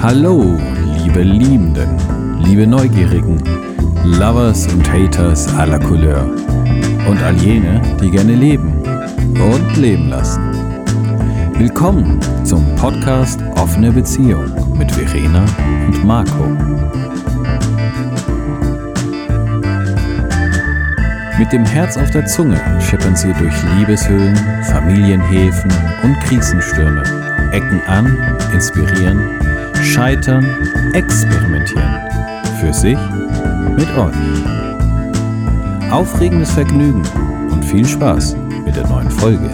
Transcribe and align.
Hallo, 0.00 0.56
liebe 1.02 1.22
Liebenden, 1.22 1.98
liebe 2.44 2.68
Neugierigen, 2.68 3.42
Lovers 4.04 4.68
und 4.68 4.88
Haters 4.88 5.52
aller 5.56 5.80
Couleur 5.80 6.24
und 7.08 7.20
all 7.20 7.34
jene, 7.34 7.82
die 8.00 8.08
gerne 8.08 8.36
leben 8.36 8.80
und 9.34 9.76
leben 9.76 10.08
lassen. 10.08 10.40
Willkommen 11.58 12.20
zum 12.44 12.64
Podcast 12.76 13.40
Offene 13.56 13.90
Beziehung 13.90 14.44
mit 14.78 14.92
Verena 14.92 15.44
und 15.88 16.04
Marco. 16.04 16.44
Mit 21.40 21.52
dem 21.52 21.64
Herz 21.64 21.96
auf 21.96 22.10
der 22.12 22.24
Zunge 22.26 22.60
schippern 22.80 23.16
sie 23.16 23.32
durch 23.32 23.54
Liebeshöhlen, 23.76 24.36
Familienhäfen 24.62 25.72
und 26.04 26.20
Krisenstürme, 26.20 27.02
ecken 27.50 27.82
an, 27.88 28.16
inspirieren, 28.52 29.47
scheitern, 29.82 30.44
experimentieren. 30.94 32.08
Für 32.60 32.72
sich, 32.72 32.98
mit 33.76 33.88
euch. 33.96 34.14
Aufregendes 35.90 36.50
Vergnügen 36.50 37.02
und 37.50 37.64
viel 37.64 37.86
Spaß 37.86 38.36
mit 38.64 38.76
der 38.76 38.86
neuen 38.88 39.10
Folge. 39.10 39.50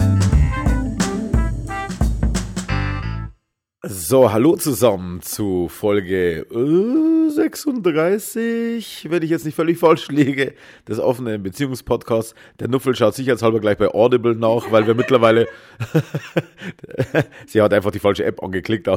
So, 3.87 4.31
hallo 4.31 4.55
zusammen 4.55 5.21
zu 5.21 5.67
Folge 5.67 6.45
äh, 6.51 7.29
36, 7.29 9.07
wenn 9.09 9.23
ich 9.23 9.29
jetzt 9.29 9.45
nicht 9.45 9.55
völlig 9.55 9.77
falsch 9.77 10.09
liege, 10.09 10.53
des 10.87 10.99
offenen 10.99 11.43
Beziehungspodcasts. 11.43 12.35
Der 12.59 12.67
Nuffel 12.67 12.95
schaut 12.95 13.15
sicherheitshalber 13.15 13.59
gleich 13.59 13.77
bei 13.77 13.87
Audible 13.87 14.35
nach, 14.35 14.71
weil 14.71 14.87
wir 14.87 14.95
mittlerweile, 14.95 15.47
sie 17.47 17.61
hat 17.61 17.73
einfach 17.73 17.91
die 17.91 17.99
falsche 17.99 18.25
App 18.25 18.41
angeklickt. 18.43 18.87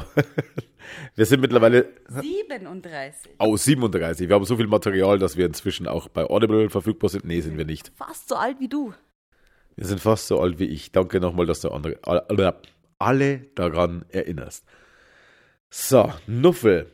Wir 1.15 1.27
sind 1.27 1.41
mittlerweile, 1.41 1.89
37. 2.09 3.33
oh, 3.39 3.57
37. 3.57 4.29
Wir 4.29 4.35
haben 4.35 4.45
so 4.45 4.57
viel 4.57 4.67
Material, 4.67 5.19
dass 5.19 5.37
wir 5.37 5.47
inzwischen 5.47 5.87
auch 5.87 6.09
bei 6.09 6.25
Audible 6.25 6.71
verfügbar 6.71 7.11
sind. 7.11 7.25
Nee, 7.25 7.41
sind 7.41 7.59
wir 7.59 7.65
nicht. 7.65 7.93
Fast 7.97 8.29
so 8.29 8.37
alt 8.37 8.61
wie 8.61 8.69
du. 8.69 8.95
Wir 9.77 9.87
sind 9.87 10.01
fast 10.01 10.27
so 10.27 10.41
alt 10.41 10.59
wie 10.59 10.67
ich. 10.67 10.93
Danke 10.93 11.21
nochmal, 11.21 11.47
dass 11.47 11.61
du 11.61 11.71
andere, 11.71 11.99
alle, 12.03 12.57
alle 12.99 13.39
daran 13.55 14.05
erinnerst. 14.09 14.65
So, 15.71 16.13
Nuffel, 16.27 16.91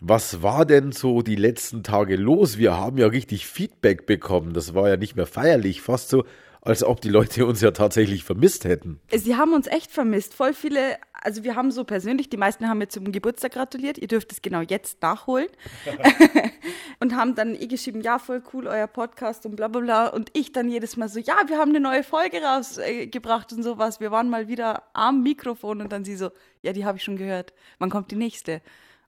was 0.00 0.42
war 0.42 0.64
denn 0.64 0.92
so 0.92 1.22
die 1.22 1.36
letzten 1.36 1.82
Tage 1.82 2.16
los? 2.16 2.58
Wir 2.58 2.76
haben 2.76 2.98
ja 2.98 3.06
richtig 3.06 3.46
Feedback 3.46 4.06
bekommen. 4.06 4.52
Das 4.52 4.74
war 4.74 4.88
ja 4.88 4.96
nicht 4.96 5.16
mehr 5.16 5.26
feierlich, 5.26 5.82
fast 5.82 6.08
so, 6.08 6.24
als 6.60 6.84
ob 6.84 7.00
die 7.00 7.08
Leute 7.08 7.46
uns 7.46 7.60
ja 7.60 7.70
tatsächlich 7.70 8.24
vermisst 8.24 8.64
hätten. 8.64 9.00
Sie 9.12 9.36
haben 9.36 9.54
uns 9.54 9.66
echt 9.66 9.90
vermisst. 9.90 10.34
Voll 10.34 10.52
viele, 10.52 10.98
also 11.22 11.44
wir 11.44 11.56
haben 11.56 11.70
so 11.70 11.84
persönlich, 11.84 12.28
die 12.28 12.36
meisten 12.36 12.68
haben 12.68 12.78
mir 12.78 12.88
zum 12.88 13.10
Geburtstag 13.10 13.52
gratuliert. 13.52 13.98
Ihr 13.98 14.08
dürft 14.08 14.32
es 14.32 14.42
genau 14.42 14.60
jetzt 14.60 15.02
nachholen. 15.02 15.48
und 17.00 17.14
haben 17.14 17.34
dann 17.34 17.54
eh 17.54 17.66
geschrieben, 17.66 18.00
ja, 18.00 18.18
voll 18.18 18.42
cool, 18.52 18.66
euer 18.66 18.86
Podcast 18.86 19.44
und 19.46 19.56
bla 19.56 19.68
bla 19.68 19.80
bla. 19.80 20.06
Und 20.08 20.30
ich 20.32 20.52
dann 20.52 20.68
jedes 20.68 20.96
Mal 20.96 21.08
so, 21.08 21.18
ja, 21.18 21.36
wir 21.46 21.58
haben 21.58 21.70
eine 21.70 21.80
neue 21.80 22.02
Folge 22.02 22.40
rausgebracht 22.42 23.52
und 23.52 23.62
sowas. 23.62 24.00
Wir 24.00 24.10
waren 24.10 24.30
mal 24.30 24.48
wieder 24.48 24.84
am 24.92 25.22
Mikrofon 25.22 25.80
und 25.80 25.92
dann 25.92 26.04
sie 26.04 26.16
so, 26.16 26.30
ja, 26.62 26.72
die 26.72 26.84
habe 26.84 26.98
ich 26.98 27.04
schon 27.04 27.16
gehört. 27.16 27.52
Wann 27.78 27.90
kommt 27.90 28.10
die 28.10 28.16
nächste? 28.16 28.62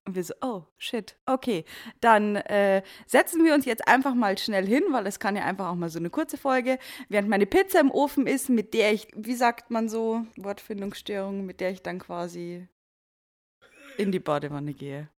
Und 0.07 0.15
wir 0.15 0.25
so, 0.25 0.35
oh, 0.41 0.65
shit. 0.79 1.17
Okay, 1.27 1.65
dann 2.01 2.37
äh, 2.37 2.83
setzen 3.07 3.45
wir 3.45 3.55
uns 3.55 3.65
jetzt 3.65 3.87
einfach 3.87 4.15
mal 4.15 4.39
schnell 4.39 4.67
hin, 4.67 4.85
weil 4.91 5.07
es 5.07 5.21
kann 5.21 5.37
ja 5.37 5.45
einfach 5.45 5.69
auch 5.69 5.75
mal 5.75 5.91
so 5.91 5.99
eine 5.99 6.11
kurze 6.11 6.39
Folge, 6.39 6.79
während 7.09 7.29
meine 7.29 7.47
Pizza 7.47 7.81
im 7.81 7.91
Ofen 7.91 8.27
ist, 8.27 8.49
mit 8.49 8.73
der 8.75 8.93
ich, 8.93 9.09
wie 9.15 9.35
sagt 9.35 9.71
man 9.71 9.89
so, 9.89 10.25
Wortfindungsstörung, 10.37 11.45
mit 11.45 11.61
der 11.61 11.71
ich 11.71 11.83
dann 11.83 11.99
quasi 11.99 12.67
in 13.99 14.11
die 14.11 14.21
Badewanne 14.21 14.73
gehe. 14.73 15.11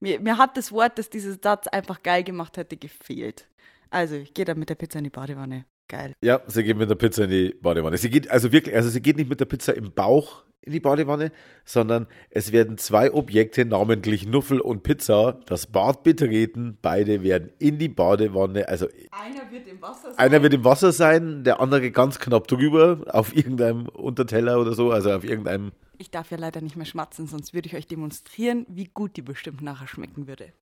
Mir, 0.00 0.20
mir 0.20 0.38
hat 0.38 0.56
das 0.56 0.72
Wort, 0.72 0.98
das 0.98 1.10
dieses 1.10 1.38
Satz 1.42 1.66
einfach 1.66 2.02
geil 2.02 2.24
gemacht 2.24 2.56
hätte, 2.56 2.76
gefehlt. 2.76 3.48
Also, 3.90 4.14
ich 4.16 4.32
gehe 4.32 4.44
dann 4.44 4.58
mit 4.58 4.70
der 4.70 4.74
Pizza 4.74 4.98
in 4.98 5.04
die 5.04 5.10
Badewanne. 5.10 5.66
Geil. 5.88 6.14
Ja, 6.22 6.40
sie 6.46 6.62
geht 6.64 6.76
mit 6.76 6.88
der 6.88 6.94
Pizza 6.94 7.24
in 7.24 7.30
die 7.30 7.54
Badewanne. 7.60 7.98
Sie 7.98 8.08
geht 8.10 8.30
also 8.30 8.50
wirklich, 8.52 8.74
also 8.74 8.88
sie 8.88 9.02
geht 9.02 9.16
nicht 9.16 9.28
mit 9.28 9.40
der 9.40 9.44
Pizza 9.46 9.74
im 9.76 9.92
Bauch 9.92 10.44
in 10.64 10.72
die 10.72 10.80
Badewanne, 10.80 11.32
sondern 11.64 12.06
es 12.30 12.52
werden 12.52 12.78
zwei 12.78 13.12
Objekte, 13.12 13.64
namentlich 13.64 14.26
Nuffel 14.26 14.60
und 14.60 14.84
Pizza, 14.84 15.40
das 15.46 15.66
Bad 15.66 16.04
betreten. 16.04 16.78
Beide 16.80 17.22
werden 17.24 17.50
in 17.58 17.78
die 17.78 17.88
Badewanne, 17.88 18.68
also 18.68 18.86
Einer 19.10 19.50
wird 19.50 19.66
im 19.66 19.82
Wasser 19.82 20.12
sein. 20.12 20.18
einer 20.18 20.42
wird 20.42 20.54
im 20.54 20.64
Wasser 20.64 20.92
sein, 20.92 21.42
der 21.44 21.58
andere 21.60 21.90
ganz 21.90 22.20
knapp 22.20 22.46
drüber, 22.46 23.00
auf 23.08 23.34
irgendeinem 23.36 23.88
Unterteller 23.88 24.60
oder 24.60 24.72
so, 24.74 24.92
also 24.92 25.10
auf 25.12 25.24
irgendeinem. 25.24 25.72
Ich 25.98 26.10
darf 26.12 26.30
ja 26.30 26.36
leider 26.38 26.60
nicht 26.60 26.76
mehr 26.76 26.86
schmatzen, 26.86 27.26
sonst 27.26 27.52
würde 27.54 27.66
ich 27.66 27.74
euch 27.74 27.88
demonstrieren, 27.88 28.64
wie 28.68 28.84
gut 28.84 29.16
die 29.16 29.22
bestimmt 29.22 29.62
nachher 29.62 29.88
schmecken 29.88 30.28
würde. 30.28 30.52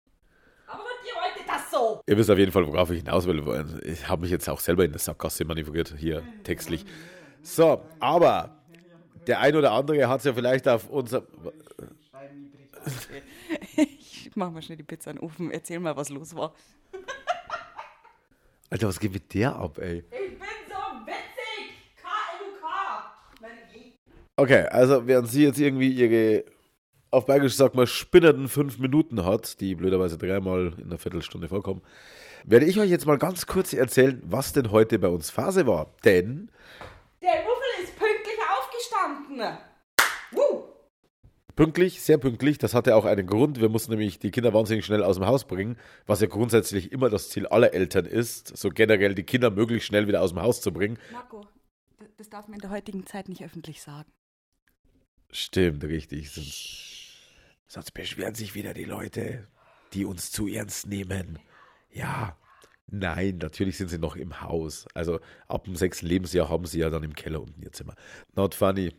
Aber 0.66 0.80
ihr 1.06 1.14
wolltet 1.14 1.46
das 1.48 1.69
so. 1.80 2.02
Ihr 2.06 2.16
wisst 2.16 2.30
auf 2.30 2.38
jeden 2.38 2.52
Fall, 2.52 2.66
worauf 2.66 2.90
ich 2.90 2.98
hinaus 2.98 3.26
will. 3.26 3.82
Ich 3.84 4.08
habe 4.08 4.22
mich 4.22 4.30
jetzt 4.30 4.48
auch 4.48 4.60
selber 4.60 4.84
in 4.84 4.92
der 4.92 5.00
Sackgasse 5.00 5.44
manövriert, 5.44 5.94
hier 5.96 6.22
textlich. 6.44 6.84
So, 7.42 7.82
aber 7.98 8.56
der 9.26 9.40
ein 9.40 9.56
oder 9.56 9.72
andere 9.72 10.08
hat 10.08 10.20
es 10.20 10.24
ja 10.24 10.34
vielleicht 10.34 10.68
auf 10.68 10.88
unser. 10.88 11.22
Ich 13.74 14.30
mach 14.34 14.50
mal 14.50 14.62
schnell 14.62 14.78
die 14.78 14.84
Pizza 14.84 15.10
in 15.10 15.16
den 15.16 15.24
Ofen. 15.24 15.50
Erzähl 15.50 15.80
mal, 15.80 15.96
was 15.96 16.08
los 16.08 16.34
war. 16.34 16.54
Alter, 18.70 18.88
was 18.88 19.00
geht 19.00 19.12
mit 19.12 19.34
der 19.34 19.56
ab, 19.56 19.78
ey? 19.78 19.98
Ich 19.98 20.38
bin 20.38 20.38
so 20.68 20.74
witzig! 21.04 21.74
K-L-U-K! 22.00 22.66
Okay, 24.36 24.66
also 24.68 25.06
während 25.06 25.28
sie 25.28 25.42
jetzt 25.44 25.58
irgendwie 25.58 25.90
ihre, 25.90 26.44
auf 27.10 27.26
Bayerisch 27.26 27.54
sagt 27.54 27.74
man, 27.74 27.86
spinnernden 27.86 28.48
fünf 28.48 28.78
Minuten 28.78 29.24
hat, 29.24 29.60
die 29.60 29.74
blöderweise 29.74 30.18
dreimal 30.18 30.74
in 30.78 30.84
einer 30.84 30.98
Viertelstunde 30.98 31.48
vorkommen, 31.48 31.82
werde 32.44 32.66
ich 32.66 32.78
euch 32.78 32.90
jetzt 32.90 33.06
mal 33.06 33.18
ganz 33.18 33.46
kurz 33.46 33.72
erzählen, 33.72 34.22
was 34.24 34.52
denn 34.52 34.70
heute 34.70 34.98
bei 34.98 35.08
uns 35.08 35.30
Phase 35.30 35.66
war. 35.66 35.94
Denn 36.04 36.50
Der 37.22 37.42
Muffel 37.42 37.84
ist 37.84 37.96
pünktlich 37.96 38.38
aufgestanden. 38.58 39.58
Woo! 40.32 40.70
pünktlich, 41.60 42.00
sehr 42.00 42.16
pünktlich, 42.16 42.56
das 42.56 42.72
hatte 42.72 42.96
auch 42.96 43.04
einen 43.04 43.26
Grund. 43.26 43.60
Wir 43.60 43.68
mussten 43.68 43.90
nämlich 43.90 44.18
die 44.18 44.30
Kinder 44.30 44.54
wahnsinnig 44.54 44.86
schnell 44.86 45.04
aus 45.04 45.16
dem 45.16 45.26
Haus 45.26 45.44
bringen, 45.44 45.76
was 46.06 46.22
ja 46.22 46.26
grundsätzlich 46.26 46.90
immer 46.90 47.10
das 47.10 47.28
Ziel 47.28 47.46
aller 47.46 47.74
Eltern 47.74 48.06
ist, 48.06 48.56
so 48.56 48.70
generell 48.70 49.14
die 49.14 49.24
Kinder 49.24 49.50
möglichst 49.50 49.86
schnell 49.86 50.08
wieder 50.08 50.22
aus 50.22 50.30
dem 50.30 50.40
Haus 50.40 50.62
zu 50.62 50.72
bringen. 50.72 50.98
Marco, 51.12 51.46
das 52.16 52.30
darf 52.30 52.48
man 52.48 52.54
in 52.54 52.60
der 52.60 52.70
heutigen 52.70 53.04
Zeit 53.04 53.28
nicht 53.28 53.44
öffentlich 53.44 53.82
sagen. 53.82 54.10
Stimmt, 55.32 55.84
richtig. 55.84 56.30
Sonst, 56.30 56.99
sonst 57.70 57.92
beschweren 57.92 58.34
sich 58.34 58.54
wieder 58.56 58.74
die 58.74 58.84
Leute, 58.84 59.46
die 59.92 60.04
uns 60.04 60.32
zu 60.32 60.48
ernst 60.48 60.88
nehmen. 60.88 61.38
Ja, 61.92 62.36
nein, 62.88 63.38
natürlich 63.38 63.78
sind 63.78 63.88
sie 63.88 63.98
noch 63.98 64.16
im 64.16 64.40
Haus. 64.40 64.86
Also 64.92 65.20
ab 65.46 65.64
dem 65.64 65.76
sechsten 65.76 66.06
Lebensjahr 66.06 66.48
haben 66.48 66.66
sie 66.66 66.80
ja 66.80 66.90
dann 66.90 67.04
im 67.04 67.14
Keller 67.14 67.40
unten 67.40 67.62
ihr 67.62 67.70
Zimmer. 67.72 67.94
Not 68.34 68.54
funny. 68.56 68.92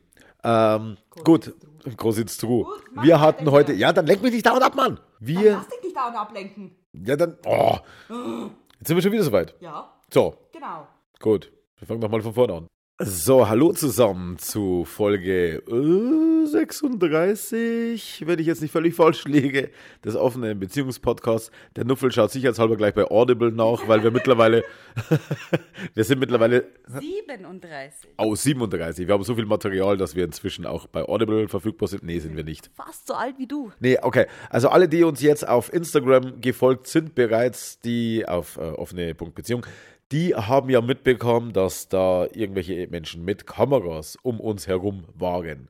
Ähm, 0.44 0.98
gut, 1.26 1.54
groß 1.98 2.20
ins 2.20 2.38
True. 2.38 2.64
Gut, 2.64 3.04
Wir 3.04 3.20
hatten 3.20 3.52
heute, 3.52 3.74
Digga. 3.74 3.88
ja, 3.88 3.94
dann 3.94 4.08
leck 4.08 4.22
mich 4.24 4.32
nicht 4.34 4.46
dauernd 4.46 4.64
ab, 4.64 4.74
Mann. 4.76 5.00
Wir, 5.20 5.52
Lass 5.54 5.68
dich 5.68 5.84
nicht 5.84 5.96
dauernd 5.96 6.16
ablenken. 6.18 6.72
ja, 6.94 7.16
dann, 7.18 7.38
oh, 7.46 7.78
jetzt 8.80 8.88
sind 8.88 8.96
wir 8.98 9.02
schon 9.04 9.12
wieder 9.12 9.24
soweit. 9.24 9.54
Ja, 9.60 9.94
So, 10.12 10.36
genau. 10.54 10.88
Gut, 11.20 11.52
wir 11.78 11.88
fangen 11.88 12.00
nochmal 12.00 12.22
von 12.22 12.34
vorne 12.34 12.54
an. 12.54 12.68
So, 13.04 13.50
hallo 13.50 13.74
zusammen 13.74 14.38
zu 14.38 14.86
Folge 14.86 15.64
äh, 15.68 16.46
36, 16.46 18.28
wenn 18.28 18.38
ich 18.38 18.46
jetzt 18.46 18.62
nicht 18.62 18.70
völlig 18.72 18.94
falsch 18.94 19.26
liege, 19.26 19.72
des 20.06 20.16
offenen 20.16 20.60
Beziehungspodcasts. 20.60 21.50
Der 21.76 21.86
Nuffel 21.86 22.12
schaut 22.12 22.30
sicherheitshalber 22.30 22.78
gleich 22.78 22.94
bei 22.94 23.06
Audible 23.06 23.52
nach, 23.52 23.88
weil 23.88 24.04
wir 24.04 24.12
mittlerweile, 24.12 24.64
wir 25.96 26.04
sind 26.04 26.20
mittlerweile, 26.20 26.66
37. 26.86 28.12
oh, 28.20 28.36
37. 28.36 29.08
Wir 29.08 29.16
haben 29.16 29.24
so 29.24 29.34
viel 29.34 29.48
Material, 29.48 29.98
dass 29.98 30.16
wir 30.16 30.24
inzwischen 30.24 30.68
auch 30.68 30.86
bei 30.86 31.02
Audible 31.02 31.48
verfügbar 31.48 31.88
sind. 31.88 32.04
Nee, 32.04 32.20
sind 32.20 32.36
wir 32.36 32.44
nicht. 32.44 32.70
Fast 32.76 33.08
so 33.08 33.16
alt 33.16 33.40
wie 33.40 33.48
du. 33.48 33.72
Nee, 33.80 33.98
okay. 34.00 34.28
Also 34.52 34.70
alle, 34.70 34.88
die 34.88 35.04
uns 35.04 35.22
jetzt 35.22 35.48
auf 35.48 35.74
Instagram 35.74 36.40
gefolgt 36.40 36.86
sind, 36.86 37.16
bereits 37.16 37.80
die 37.80 38.28
auf 38.28 38.58
äh, 38.58 38.62
offene.beziehung, 38.62 39.66
die 40.12 40.36
haben 40.36 40.70
ja 40.70 40.82
mitbekommen, 40.82 41.54
dass 41.54 41.88
da 41.88 42.28
irgendwelche 42.34 42.88
Menschen 42.88 43.24
mit 43.24 43.48
Kameras 43.48 44.18
um 44.22 44.40
uns 44.40 44.68
herum 44.68 45.06
waren. 45.16 45.70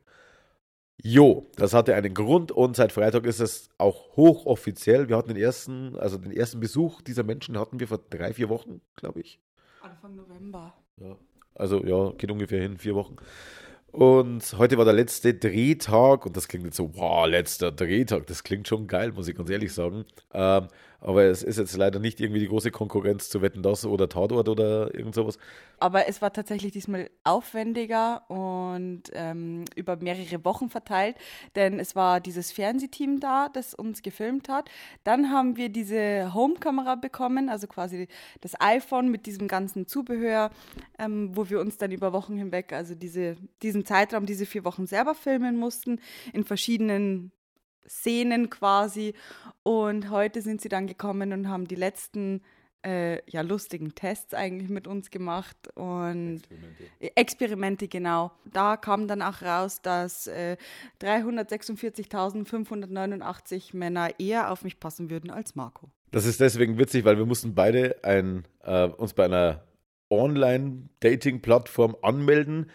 Jo, 1.03 1.47
das 1.55 1.73
hatte 1.73 1.95
einen 1.95 2.13
Grund 2.13 2.51
und 2.51 2.75
seit 2.75 2.91
Freitag 2.91 3.25
ist 3.25 3.39
es 3.39 3.69
auch 3.77 4.15
hochoffiziell. 4.15 5.09
Wir 5.09 5.17
hatten 5.17 5.29
den 5.29 5.38
ersten, 5.38 5.95
also 5.97 6.17
den 6.17 6.31
ersten 6.31 6.59
Besuch 6.59 7.01
dieser 7.01 7.23
Menschen 7.23 7.57
hatten 7.57 7.79
wir 7.79 7.88
vor 7.88 7.99
drei, 8.09 8.33
vier 8.33 8.49
Wochen, 8.49 8.81
glaube 8.95 9.21
ich. 9.21 9.39
Anfang 9.81 10.15
November. 10.15 10.73
Ja. 10.97 11.17
Also 11.55 11.83
ja, 11.83 12.11
geht 12.17 12.31
ungefähr 12.31 12.61
hin, 12.61 12.77
vier 12.77 12.95
Wochen. 12.95 13.15
Und 13.91 14.57
heute 14.57 14.77
war 14.77 14.85
der 14.85 14.93
letzte 14.93 15.33
Drehtag 15.33 16.25
und 16.25 16.38
das 16.38 16.47
klingt 16.47 16.65
jetzt 16.65 16.77
so, 16.77 16.95
wow, 16.95 17.27
letzter 17.27 17.71
Drehtag, 17.71 18.25
das 18.27 18.43
klingt 18.43 18.67
schon 18.67 18.88
geil, 18.88 19.11
muss 19.11 19.27
ich 19.27 19.35
ganz 19.35 19.49
ehrlich 19.49 19.73
sagen. 19.73 20.05
Ähm, 20.33 20.67
Aber 21.01 21.24
es 21.24 21.42
ist 21.42 21.57
jetzt 21.57 21.75
leider 21.75 22.00
nicht 22.00 22.19
irgendwie 22.19 22.39
die 22.39 22.48
große 22.48 22.69
Konkurrenz 22.69 23.27
zu 23.27 23.42
Wetten 23.42 23.63
das 23.63 23.86
oder 23.86 24.07
Tatort 24.07 24.48
oder 24.48 24.94
irgend 24.94 25.15
sowas. 25.15 25.39
Aber 25.80 26.07
es 26.07 26.21
war 26.21 26.31
tatsächlich 26.31 26.71
diesmal 26.71 27.09
aufwendiger 27.24 28.30
und 28.30 29.03
ähm, 29.13 29.65
über 29.75 29.95
mehrere 29.98 30.45
Wochen 30.45 30.69
verteilt, 30.69 31.15
denn 31.56 31.80
es 31.80 31.95
war 31.95 32.19
dieses 32.19 32.51
Fernsehteam 32.51 33.19
da, 33.19 33.50
das 33.50 33.74
uns 33.74 34.03
gefilmt 34.03 34.48
hat. 34.48 34.69
Dann 35.03 35.31
haben 35.31 35.57
wir 35.57 35.69
diese 35.69 36.36
Home-Kamera 36.36 36.94
bekommen, 36.95 37.50
also 37.50 37.65
quasi 37.65 38.07
das 38.42 38.53
iPhone 38.62 39.09
mit 39.09 39.25
diesem 39.25 39.48
ganzen 39.48 39.88
Zubehör, 39.88 40.51
ähm, 41.00 41.36
wo 41.36 41.50
wir 41.50 41.59
uns 41.59 41.77
dann 41.77 41.92
über 41.92 42.13
Wochen 42.13 42.38
hinweg, 42.38 42.74
also 42.74 42.94
diese, 42.94 43.38
diesen 43.63 43.86
Zeitraum, 43.86 44.27
diese 44.27 44.45
vier 44.45 44.65
Wochen 44.65 44.86
selber 44.86 45.15
filmen 45.15 45.57
mussten, 45.57 46.00
in 46.31 46.44
verschiedenen 46.44 47.31
Szenen 47.87 48.49
quasi. 48.49 49.13
Und 49.63 50.09
heute 50.09 50.41
sind 50.41 50.61
sie 50.61 50.69
dann 50.69 50.87
gekommen 50.87 51.33
und 51.33 51.49
haben 51.49 51.67
die 51.67 51.75
letzten 51.75 52.41
äh, 52.83 53.21
ja, 53.29 53.41
lustigen 53.41 53.93
Tests 53.95 54.33
eigentlich 54.33 54.69
mit 54.69 54.87
uns 54.87 55.11
gemacht 55.11 55.57
und 55.75 56.37
Experimente. 56.37 56.83
Experimente, 57.15 57.87
genau. 57.87 58.31
Da 58.45 58.75
kam 58.77 59.07
dann 59.07 59.21
auch 59.21 59.41
raus, 59.41 59.81
dass 59.81 60.27
äh, 60.27 60.57
346.589 61.01 63.75
Männer 63.75 64.19
eher 64.19 64.51
auf 64.51 64.63
mich 64.63 64.79
passen 64.79 65.09
würden 65.09 65.29
als 65.29 65.55
Marco. 65.55 65.89
Das 66.11 66.25
ist 66.25 66.39
deswegen 66.39 66.77
witzig, 66.77 67.03
weil 67.05 67.17
wir 67.17 67.25
mussten 67.25 67.55
beide 67.55 68.03
ein, 68.03 68.45
äh, 68.63 68.87
uns 68.87 69.13
bei 69.13 69.25
einer 69.25 69.63
Online-Dating-Plattform 70.09 71.95
anmelden, 72.01 72.69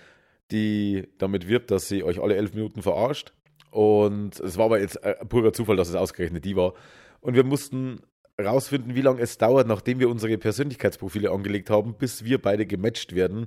die 0.51 1.09
damit 1.19 1.49
wirbt, 1.49 1.71
dass 1.71 1.89
sie 1.89 2.03
euch 2.03 2.21
alle 2.21 2.37
elf 2.37 2.55
Minuten 2.55 2.83
verarscht. 2.83 3.35
Und 3.71 4.41
es 4.41 4.57
war 4.57 4.67
aber 4.67 4.81
jetzt 4.81 5.03
äh, 5.03 5.15
purer 5.27 5.53
Zufall, 5.53 5.77
dass 5.77 5.89
es 5.89 5.95
ausgerechnet 5.95 6.45
die 6.45 6.57
war. 6.57 6.75
Und 7.21 7.35
wir 7.35 7.45
mussten 7.45 8.01
rausfinden, 8.41 8.95
wie 8.95 9.03
lange 9.03 9.21
es 9.21 9.39
dauert, 9.39 9.67
nachdem 9.67 9.99
wir 9.99 10.09
unsere 10.09 10.37
Persönlichkeitsprofile 10.39 11.31
angelegt 11.31 11.71
haben, 11.71 11.95
bis 11.95 12.25
wir 12.25 12.41
beide 12.41 12.67
gematcht 12.67 13.15
werden. 13.15 13.47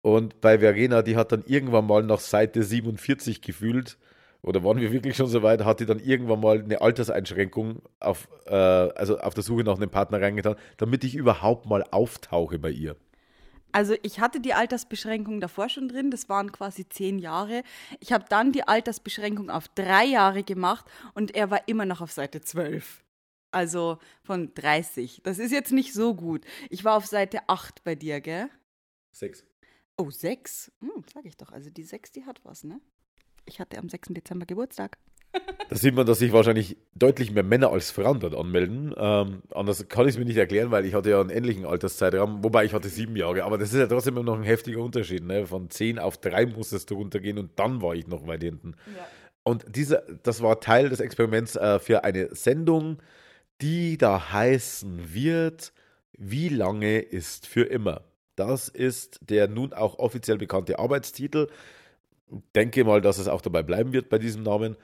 Und 0.00 0.40
bei 0.40 0.58
Verena, 0.60 1.02
die 1.02 1.16
hat 1.16 1.32
dann 1.32 1.44
irgendwann 1.46 1.86
mal 1.86 2.02
nach 2.02 2.20
Seite 2.20 2.62
47 2.62 3.42
gefühlt, 3.42 3.98
oder 4.42 4.62
waren 4.62 4.80
wir 4.80 4.92
wirklich 4.92 5.16
schon 5.16 5.26
so 5.26 5.42
weit, 5.42 5.64
hat 5.64 5.80
die 5.80 5.86
dann 5.86 5.98
irgendwann 5.98 6.40
mal 6.40 6.62
eine 6.62 6.80
Alterseinschränkung 6.80 7.82
auf, 7.98 8.28
äh, 8.46 8.54
also 8.54 9.18
auf 9.18 9.34
der 9.34 9.42
Suche 9.42 9.64
nach 9.64 9.76
einem 9.76 9.90
Partner 9.90 10.20
reingetan, 10.20 10.56
damit 10.76 11.04
ich 11.04 11.16
überhaupt 11.16 11.66
mal 11.66 11.84
auftauche 11.90 12.58
bei 12.58 12.70
ihr. 12.70 12.96
Also 13.72 13.94
ich 14.02 14.20
hatte 14.20 14.40
die 14.40 14.54
Altersbeschränkung 14.54 15.40
davor 15.40 15.68
schon 15.68 15.88
drin, 15.88 16.10
das 16.10 16.28
waren 16.28 16.52
quasi 16.52 16.88
zehn 16.88 17.18
Jahre. 17.18 17.62
Ich 18.00 18.12
habe 18.12 18.24
dann 18.28 18.52
die 18.52 18.66
Altersbeschränkung 18.66 19.50
auf 19.50 19.68
drei 19.68 20.04
Jahre 20.04 20.42
gemacht 20.42 20.86
und 21.14 21.34
er 21.34 21.50
war 21.50 21.68
immer 21.68 21.84
noch 21.84 22.00
auf 22.00 22.12
Seite 22.12 22.40
12. 22.40 23.04
Also 23.50 23.98
von 24.22 24.52
30. 24.54 25.20
Das 25.22 25.38
ist 25.38 25.52
jetzt 25.52 25.72
nicht 25.72 25.92
so 25.92 26.14
gut. 26.14 26.44
Ich 26.70 26.84
war 26.84 26.96
auf 26.96 27.06
Seite 27.06 27.48
8 27.48 27.82
bei 27.84 27.94
dir, 27.94 28.20
gell? 28.20 28.50
6. 29.12 29.44
Oh, 29.96 30.10
6? 30.10 30.72
Hm, 30.80 31.04
sag 31.12 31.24
ich 31.24 31.36
doch. 31.36 31.52
Also 31.52 31.70
die 31.70 31.82
6, 31.82 32.12
die 32.12 32.24
hat 32.24 32.44
was, 32.44 32.64
ne? 32.64 32.80
Ich 33.46 33.60
hatte 33.60 33.78
am 33.78 33.88
6. 33.88 34.08
Dezember 34.10 34.46
Geburtstag. 34.46 34.98
Da 35.68 35.76
sieht 35.76 35.94
man, 35.94 36.06
dass 36.06 36.18
sich 36.18 36.32
wahrscheinlich 36.32 36.78
deutlich 36.94 37.30
mehr 37.30 37.42
Männer 37.42 37.70
als 37.70 37.90
Frauen 37.90 38.20
dort 38.20 38.34
anmelden. 38.34 38.94
Ähm, 38.96 39.42
anders 39.52 39.86
kann 39.88 40.06
ich 40.06 40.14
es 40.14 40.18
mir 40.18 40.24
nicht 40.24 40.38
erklären, 40.38 40.70
weil 40.70 40.86
ich 40.86 40.94
hatte 40.94 41.10
ja 41.10 41.20
einen 41.20 41.28
ähnlichen 41.28 41.66
Alterszeitraum, 41.66 42.42
wobei 42.42 42.64
ich 42.64 42.72
hatte 42.72 42.88
sieben 42.88 43.16
Jahre. 43.16 43.44
Aber 43.44 43.58
das 43.58 43.72
ist 43.72 43.78
ja 43.78 43.86
trotzdem 43.86 44.16
immer 44.16 44.24
noch 44.24 44.38
ein 44.38 44.44
heftiger 44.44 44.80
Unterschied. 44.80 45.24
Ne? 45.24 45.46
Von 45.46 45.68
zehn 45.68 45.98
auf 45.98 46.16
drei 46.18 46.46
musstest 46.46 46.90
du 46.90 46.94
runtergehen 46.94 47.38
und 47.38 47.58
dann 47.58 47.82
war 47.82 47.94
ich 47.94 48.06
noch 48.06 48.26
weit 48.26 48.42
hinten. 48.42 48.74
Ja. 48.96 49.06
Und 49.42 49.64
diese, 49.68 50.04
das 50.22 50.42
war 50.42 50.60
Teil 50.60 50.88
des 50.88 51.00
Experiments 51.00 51.56
äh, 51.56 51.78
für 51.78 52.04
eine 52.04 52.34
Sendung, 52.34 52.98
die 53.60 53.98
da 53.98 54.32
heißen 54.32 55.14
wird, 55.14 55.72
wie 56.16 56.48
lange 56.48 56.98
ist 57.00 57.46
für 57.46 57.64
immer. 57.64 58.02
Das 58.36 58.68
ist 58.68 59.18
der 59.22 59.48
nun 59.48 59.72
auch 59.72 59.98
offiziell 59.98 60.38
bekannte 60.38 60.78
Arbeitstitel. 60.78 61.48
Denke 62.54 62.84
mal, 62.84 63.00
dass 63.00 63.18
es 63.18 63.28
auch 63.28 63.40
dabei 63.40 63.62
bleiben 63.62 63.92
wird 63.92 64.08
bei 64.08 64.18
diesem 64.18 64.42
Namen. 64.42 64.76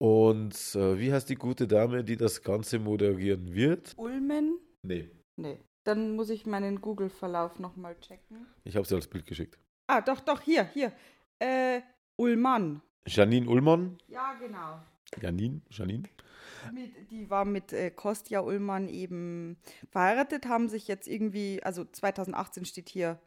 Und 0.00 0.54
äh, 0.76 0.98
wie 0.98 1.12
heißt 1.12 1.28
die 1.28 1.34
gute 1.34 1.68
Dame, 1.68 2.02
die 2.02 2.16
das 2.16 2.42
Ganze 2.42 2.78
moderieren 2.78 3.54
wird? 3.54 3.92
Ulmen? 3.98 4.58
Nee. 4.82 5.10
Nee. 5.36 5.58
Dann 5.84 6.16
muss 6.16 6.30
ich 6.30 6.46
meinen 6.46 6.80
Google-Verlauf 6.80 7.58
nochmal 7.58 7.98
checken. 8.00 8.46
Ich 8.64 8.76
habe 8.76 8.86
sie 8.86 8.94
als 8.94 9.06
Bild 9.06 9.26
geschickt. 9.26 9.58
Ah, 9.88 10.00
doch, 10.00 10.20
doch, 10.20 10.40
hier, 10.40 10.64
hier. 10.64 10.92
Äh, 11.38 11.82
Ullmann. 12.16 12.80
Janine 13.06 13.46
Ullmann? 13.46 13.98
Ja, 14.08 14.34
genau. 14.40 14.80
Janine? 15.20 15.60
Janine? 15.68 16.08
Mit, 16.72 17.10
die 17.10 17.28
war 17.28 17.44
mit 17.44 17.72
äh, 17.74 17.90
Kostja 17.90 18.40
Ullmann 18.40 18.88
eben 18.88 19.58
verheiratet, 19.90 20.46
haben 20.46 20.68
sich 20.68 20.88
jetzt 20.88 21.08
irgendwie, 21.08 21.62
also 21.62 21.84
2018 21.84 22.64
steht 22.64 22.88
hier 22.88 23.18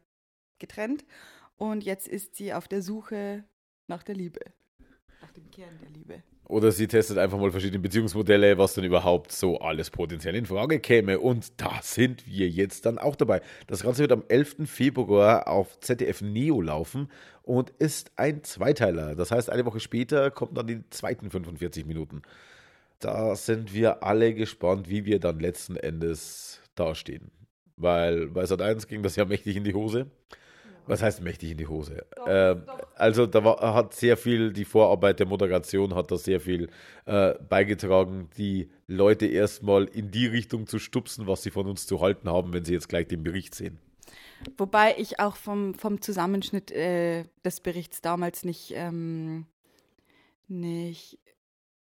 getrennt 0.57 1.05
und 1.57 1.83
jetzt 1.83 2.07
ist 2.07 2.35
sie 2.35 2.53
auf 2.53 2.67
der 2.67 2.81
Suche 2.81 3.43
nach 3.87 4.01
der 4.01 4.15
Liebe. 4.15 4.39
Nach 5.21 5.31
dem 5.31 5.51
Kern 5.51 5.77
der 5.79 5.89
Liebe. 5.89 6.23
Oder 6.45 6.71
sie 6.71 6.87
testet 6.87 7.17
einfach 7.17 7.37
mal 7.37 7.51
verschiedene 7.51 7.81
Beziehungsmodelle, 7.81 8.57
was 8.57 8.73
dann 8.73 8.83
überhaupt 8.83 9.31
so 9.31 9.59
alles 9.59 9.89
potenziell 9.89 10.35
in 10.35 10.45
Frage 10.45 10.79
käme. 10.79 11.19
Und 11.19 11.61
da 11.61 11.79
sind 11.81 12.27
wir 12.27 12.49
jetzt 12.49 12.85
dann 12.85 12.97
auch 12.97 13.15
dabei. 13.15 13.41
Das 13.67 13.83
Ganze 13.83 14.01
wird 14.01 14.11
am 14.11 14.23
11. 14.27 14.69
Februar 14.69 15.47
auf 15.47 15.79
ZDF 15.79 16.21
Neo 16.21 16.61
laufen 16.61 17.09
und 17.43 17.69
ist 17.79 18.11
ein 18.17 18.43
Zweiteiler. 18.43 19.15
Das 19.15 19.31
heißt, 19.31 19.49
eine 19.49 19.65
Woche 19.65 19.79
später 19.79 20.31
kommen 20.31 20.53
dann 20.53 20.67
die 20.67 20.89
zweiten 20.89 21.31
45 21.31 21.85
Minuten. 21.85 22.21
Da 22.99 23.35
sind 23.35 23.73
wir 23.73 24.03
alle 24.03 24.33
gespannt, 24.33 24.89
wie 24.89 25.05
wir 25.05 25.19
dann 25.19 25.39
letzten 25.39 25.77
Endes 25.77 26.61
dastehen. 26.75 27.31
Weil 27.77 28.27
bei 28.27 28.45
Sat 28.45 28.61
1 28.61 28.87
ging 28.87 29.01
das 29.01 29.15
ja 29.15 29.25
mächtig 29.25 29.55
in 29.55 29.63
die 29.63 29.73
Hose. 29.73 30.07
Was 30.85 31.01
heißt 31.01 31.21
mächtig 31.21 31.51
in 31.51 31.57
die 31.57 31.67
Hose? 31.67 32.05
Doch, 32.15 32.25
ähm, 32.27 32.63
doch. 32.65 32.87
Also 32.95 33.25
da 33.25 33.43
war, 33.43 33.73
hat 33.73 33.93
sehr 33.93 34.17
viel, 34.17 34.51
die 34.51 34.65
Vorarbeit 34.65 35.19
der 35.19 35.27
Moderation 35.27 35.95
hat 35.95 36.11
da 36.11 36.17
sehr 36.17 36.39
viel 36.39 36.69
äh, 37.05 37.33
beigetragen, 37.49 38.29
die 38.37 38.69
Leute 38.87 39.25
erstmal 39.25 39.85
in 39.85 40.11
die 40.11 40.27
Richtung 40.27 40.67
zu 40.67 40.79
stupsen, 40.79 41.27
was 41.27 41.43
sie 41.43 41.51
von 41.51 41.67
uns 41.67 41.87
zu 41.87 42.01
halten 42.01 42.29
haben, 42.29 42.53
wenn 42.53 42.65
sie 42.65 42.73
jetzt 42.73 42.89
gleich 42.89 43.07
den 43.07 43.23
Bericht 43.23 43.55
sehen. 43.55 43.79
Wobei 44.57 44.95
ich 44.97 45.19
auch 45.19 45.37
vom, 45.37 45.73
vom 45.75 46.01
Zusammenschnitt 46.01 46.71
äh, 46.71 47.23
des 47.45 47.61
Berichts 47.61 48.01
damals 48.01 48.43
nicht, 48.43 48.73
ähm, 48.75 49.45
nicht 50.47 51.19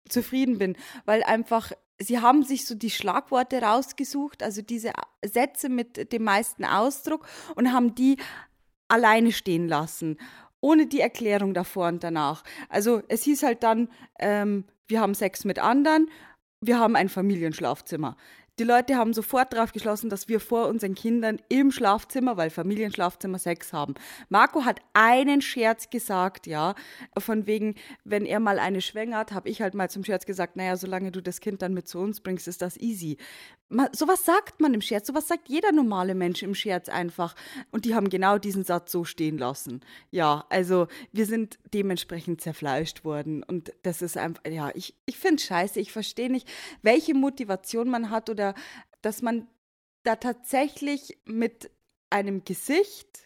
zufrieden 0.08 0.58
bin, 0.58 0.76
weil 1.04 1.22
einfach 1.22 1.72
sie 1.98 2.20
haben 2.20 2.42
sich 2.42 2.66
so 2.66 2.74
die 2.74 2.90
Schlagworte 2.90 3.60
rausgesucht, 3.60 4.42
also 4.42 4.62
diese 4.62 4.92
Sätze 5.24 5.68
mit 5.68 6.12
dem 6.12 6.24
meisten 6.24 6.64
Ausdruck 6.64 7.26
und 7.54 7.72
haben 7.72 7.94
die 7.94 8.16
alleine 8.88 9.32
stehen 9.32 9.68
lassen, 9.68 10.18
ohne 10.60 10.86
die 10.86 11.00
Erklärung 11.00 11.54
davor 11.54 11.88
und 11.88 12.02
danach. 12.02 12.42
Also 12.68 13.02
es 13.08 13.22
hieß 13.22 13.42
halt 13.42 13.62
dann, 13.62 13.88
ähm, 14.18 14.64
wir 14.88 15.00
haben 15.00 15.14
Sex 15.14 15.44
mit 15.44 15.58
anderen, 15.58 16.08
wir 16.60 16.78
haben 16.78 16.96
ein 16.96 17.08
Familienschlafzimmer. 17.08 18.16
Die 18.58 18.64
Leute 18.64 18.96
haben 18.96 19.12
sofort 19.12 19.52
darauf 19.52 19.72
geschlossen, 19.72 20.08
dass 20.08 20.28
wir 20.28 20.40
vor 20.40 20.68
unseren 20.68 20.94
Kindern 20.94 21.38
im 21.50 21.70
Schlafzimmer, 21.70 22.38
weil 22.38 22.48
Familienschlafzimmer 22.48 23.38
Sex 23.38 23.74
haben. 23.74 23.94
Marco 24.30 24.64
hat 24.64 24.80
einen 24.94 25.42
Scherz 25.42 25.90
gesagt, 25.90 26.46
ja, 26.46 26.74
von 27.18 27.46
wegen, 27.46 27.74
wenn 28.04 28.24
er 28.24 28.40
mal 28.40 28.58
eine 28.58 28.80
schwängert, 28.80 29.32
habe 29.32 29.50
ich 29.50 29.60
halt 29.60 29.74
mal 29.74 29.90
zum 29.90 30.04
Scherz 30.04 30.24
gesagt, 30.24 30.56
naja, 30.56 30.78
solange 30.78 31.12
du 31.12 31.20
das 31.20 31.40
Kind 31.40 31.60
dann 31.60 31.74
mit 31.74 31.86
zu 31.86 31.98
uns 31.98 32.22
bringst, 32.22 32.48
ist 32.48 32.62
das 32.62 32.78
easy. 32.78 33.18
Man, 33.68 33.88
sowas 33.92 34.24
sagt 34.24 34.60
man 34.60 34.74
im 34.74 34.80
Scherz, 34.80 35.08
sowas 35.08 35.26
sagt 35.26 35.48
jeder 35.48 35.72
normale 35.72 36.14
Mensch 36.14 36.42
im 36.42 36.54
Scherz 36.54 36.88
einfach. 36.88 37.34
Und 37.72 37.84
die 37.84 37.94
haben 37.94 38.08
genau 38.08 38.38
diesen 38.38 38.62
Satz 38.62 38.92
so 38.92 39.04
stehen 39.04 39.38
lassen. 39.38 39.80
Ja, 40.10 40.46
also 40.50 40.86
wir 41.12 41.26
sind 41.26 41.58
dementsprechend 41.74 42.40
zerfleischt 42.40 43.04
worden. 43.04 43.42
Und 43.42 43.72
das 43.82 44.02
ist 44.02 44.16
einfach, 44.16 44.42
ja, 44.46 44.70
ich, 44.74 44.94
ich 45.06 45.18
finde 45.18 45.36
es 45.36 45.44
scheiße. 45.44 45.80
Ich 45.80 45.90
verstehe 45.90 46.30
nicht, 46.30 46.48
welche 46.82 47.14
Motivation 47.14 47.88
man 47.88 48.10
hat 48.10 48.30
oder 48.30 48.54
dass 49.02 49.20
man 49.20 49.48
da 50.04 50.14
tatsächlich 50.14 51.18
mit 51.24 51.70
einem 52.10 52.44
Gesicht 52.44 53.25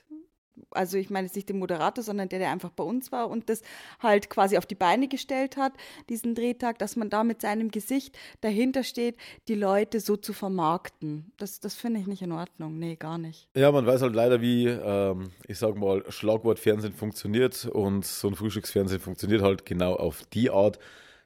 also 0.71 0.99
ich 0.99 1.11
meine 1.11 1.26
jetzt 1.26 1.37
nicht 1.37 1.49
den 1.49 1.59
Moderator, 1.59 2.02
sondern 2.02 2.29
der, 2.29 2.38
der 2.38 2.50
einfach 2.50 2.71
bei 2.71 2.85
uns 2.85 3.12
war 3.12 3.29
und 3.29 3.49
das 3.49 3.62
halt 4.00 4.31
quasi 4.31 4.57
auf 4.59 4.67
die 4.67 4.75
Beine 4.75 5.09
gestellt 5.09 5.57
hat, 5.57 5.73
diesen 6.09 6.35
Drehtag, 6.35 6.79
dass 6.79 6.97
man 6.97 7.11
da 7.11 7.25
mit 7.25 7.40
seinem 7.40 7.71
Gesicht 7.71 8.17
dahinter 8.40 8.85
steht, 8.85 9.17
die 9.49 9.55
Leute 9.55 10.00
so 10.00 10.17
zu 10.17 10.33
vermarkten. 10.33 11.33
Das, 11.37 11.61
das 11.61 11.75
finde 11.75 12.00
ich 12.00 12.07
nicht 12.07 12.23
in 12.23 12.33
Ordnung. 12.33 12.79
Nee, 12.79 12.97
gar 12.97 13.19
nicht. 13.19 13.49
Ja, 13.55 13.73
man 13.73 13.87
weiß 13.87 14.02
halt 14.02 14.14
leider, 14.14 14.40
wie, 14.40 14.67
ähm, 14.67 15.31
ich 15.47 15.59
sag 15.59 15.76
mal, 15.76 16.05
Schlagwortfernsehen 16.09 16.93
funktioniert 16.93 17.67
und 17.67 18.05
so 18.05 18.29
ein 18.29 18.35
Frühstücksfernsehen 18.35 19.00
funktioniert 19.00 19.43
halt 19.43 19.67
genau 19.67 19.95
auf 19.95 20.25
die 20.33 20.50
Art. 20.50 20.79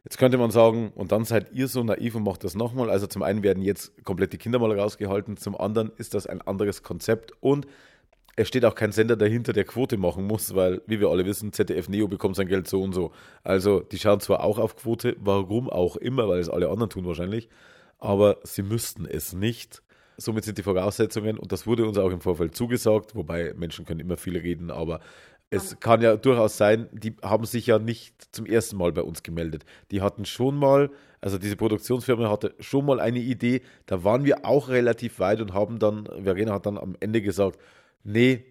Jetzt 0.04 0.18
könnte 0.18 0.36
man 0.36 0.50
sagen, 0.50 0.92
und 0.94 1.12
dann 1.12 1.24
seid 1.24 1.52
ihr 1.52 1.66
so 1.66 1.82
naiv 1.82 2.14
und 2.14 2.24
macht 2.24 2.44
das 2.44 2.54
nochmal. 2.54 2.90
Also 2.90 3.06
zum 3.06 3.22
einen 3.22 3.42
werden 3.42 3.62
jetzt 3.62 4.04
komplett 4.04 4.34
die 4.34 4.38
Kinder 4.38 4.58
mal 4.58 4.78
rausgehalten, 4.78 5.38
zum 5.38 5.56
anderen 5.56 5.90
ist 5.96 6.12
das 6.12 6.26
ein 6.26 6.42
anderes 6.42 6.82
Konzept 6.82 7.32
und 7.40 7.66
es 8.36 8.48
steht 8.48 8.64
auch 8.64 8.74
kein 8.74 8.92
Sender 8.92 9.16
dahinter, 9.16 9.52
der 9.52 9.64
Quote 9.64 9.96
machen 9.96 10.26
muss, 10.26 10.54
weil, 10.54 10.82
wie 10.86 11.00
wir 11.00 11.08
alle 11.08 11.24
wissen, 11.24 11.52
ZDF 11.52 11.88
Neo 11.88 12.08
bekommt 12.08 12.36
sein 12.36 12.48
Geld 12.48 12.68
so 12.68 12.82
und 12.82 12.92
so. 12.92 13.12
Also, 13.42 13.80
die 13.80 13.98
schauen 13.98 14.20
zwar 14.20 14.42
auch 14.42 14.58
auf 14.58 14.76
Quote, 14.76 15.16
warum 15.20 15.70
auch 15.70 15.96
immer, 15.96 16.28
weil 16.28 16.40
es 16.40 16.48
alle 16.48 16.68
anderen 16.68 16.90
tun 16.90 17.06
wahrscheinlich, 17.06 17.48
aber 17.98 18.38
sie 18.42 18.62
müssten 18.62 19.06
es 19.06 19.32
nicht. 19.32 19.82
Somit 20.16 20.44
sind 20.44 20.58
die 20.58 20.62
Voraussetzungen, 20.62 21.38
und 21.38 21.52
das 21.52 21.66
wurde 21.66 21.86
uns 21.86 21.98
auch 21.98 22.10
im 22.10 22.20
Vorfeld 22.20 22.54
zugesagt, 22.54 23.14
wobei 23.14 23.52
Menschen 23.56 23.84
können 23.84 24.00
immer 24.00 24.16
viel 24.16 24.36
reden, 24.36 24.70
aber 24.70 25.00
es 25.50 25.78
kann 25.78 26.02
ja 26.02 26.16
durchaus 26.16 26.56
sein, 26.56 26.88
die 26.92 27.16
haben 27.22 27.44
sich 27.44 27.66
ja 27.66 27.78
nicht 27.78 28.34
zum 28.34 28.46
ersten 28.46 28.76
Mal 28.76 28.92
bei 28.92 29.02
uns 29.02 29.22
gemeldet. 29.22 29.64
Die 29.90 30.02
hatten 30.02 30.24
schon 30.24 30.56
mal, 30.56 30.90
also 31.20 31.38
diese 31.38 31.56
Produktionsfirma 31.56 32.28
hatte 32.28 32.54
schon 32.58 32.86
mal 32.86 32.98
eine 32.98 33.20
Idee, 33.20 33.62
da 33.86 34.02
waren 34.04 34.24
wir 34.24 34.44
auch 34.44 34.68
relativ 34.68 35.20
weit 35.20 35.40
und 35.40 35.54
haben 35.54 35.78
dann, 35.78 36.06
Verena 36.06 36.54
hat 36.54 36.66
dann 36.66 36.78
am 36.78 36.96
Ende 36.98 37.22
gesagt, 37.22 37.58
nee, 38.04 38.44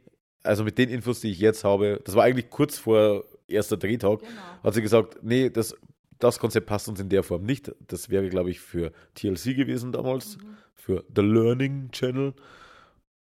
also 0.43 0.63
mit 0.63 0.77
den 0.77 0.89
Infos, 0.89 1.21
die 1.21 1.31
ich 1.31 1.39
jetzt 1.39 1.63
habe, 1.63 2.01
das 2.03 2.15
war 2.15 2.23
eigentlich 2.23 2.49
kurz 2.49 2.77
vor 2.77 3.23
erster 3.47 3.77
Drehtag, 3.77 4.19
genau. 4.19 4.31
hat 4.63 4.73
sie 4.73 4.81
gesagt, 4.81 5.19
nee, 5.21 5.49
das, 5.49 5.75
das 6.19 6.39
Konzept 6.39 6.67
passt 6.67 6.89
uns 6.89 6.99
in 6.99 7.09
der 7.09 7.23
Form 7.23 7.43
nicht. 7.43 7.71
Das 7.87 8.09
wäre, 8.09 8.29
glaube 8.29 8.49
ich, 8.49 8.59
für 8.59 8.91
TLC 9.15 9.55
gewesen 9.55 9.91
damals, 9.91 10.37
mhm. 10.37 10.57
für 10.73 11.03
The 11.15 11.21
Learning 11.21 11.89
Channel. 11.91 12.33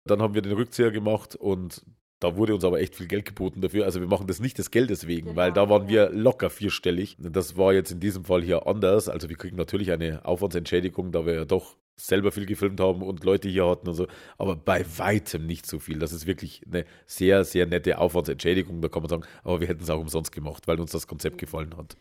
Dann 0.04 0.22
haben 0.22 0.34
wir 0.34 0.42
den 0.42 0.52
Rückzieher 0.52 0.90
gemacht 0.90 1.36
und 1.36 1.84
da 2.20 2.36
wurde 2.36 2.54
uns 2.54 2.64
aber 2.64 2.80
echt 2.80 2.96
viel 2.96 3.06
Geld 3.06 3.24
geboten 3.24 3.60
dafür. 3.60 3.84
Also 3.84 4.00
wir 4.00 4.08
machen 4.08 4.26
das 4.26 4.40
nicht 4.40 4.58
des 4.58 4.70
Geldes 4.70 5.06
wegen, 5.06 5.28
genau, 5.28 5.36
weil 5.36 5.52
da 5.52 5.68
waren 5.68 5.88
wir 5.88 6.10
locker 6.10 6.50
vierstellig. 6.50 7.16
Das 7.20 7.56
war 7.56 7.72
jetzt 7.72 7.92
in 7.92 8.00
diesem 8.00 8.24
Fall 8.24 8.42
hier 8.42 8.66
anders. 8.66 9.08
Also 9.08 9.28
wir 9.28 9.36
kriegen 9.36 9.56
natürlich 9.56 9.92
eine 9.92 10.24
Aufwandsentschädigung, 10.24 11.12
da 11.12 11.26
wir 11.26 11.34
ja 11.34 11.44
doch 11.44 11.76
selber 11.96 12.30
viel 12.30 12.46
gefilmt 12.46 12.80
haben 12.80 13.02
und 13.02 13.24
Leute 13.24 13.48
hier 13.48 13.66
hatten 13.66 13.88
und 13.88 13.94
so, 13.94 14.06
aber 14.36 14.54
bei 14.54 14.84
weitem 14.98 15.46
nicht 15.46 15.66
so 15.66 15.80
viel. 15.80 15.98
Das 15.98 16.12
ist 16.12 16.26
wirklich 16.26 16.62
eine 16.66 16.84
sehr, 17.06 17.44
sehr 17.44 17.66
nette 17.66 17.98
Aufwandsentschädigung, 17.98 18.80
da 18.80 18.88
kann 18.88 19.02
man 19.02 19.10
sagen, 19.10 19.24
aber 19.42 19.60
wir 19.60 19.66
hätten 19.66 19.82
es 19.82 19.90
auch 19.90 20.00
umsonst 20.00 20.30
gemacht, 20.30 20.68
weil 20.68 20.80
uns 20.80 20.92
das 20.92 21.08
Konzept 21.08 21.38
gefallen 21.38 21.76
hat 21.76 21.96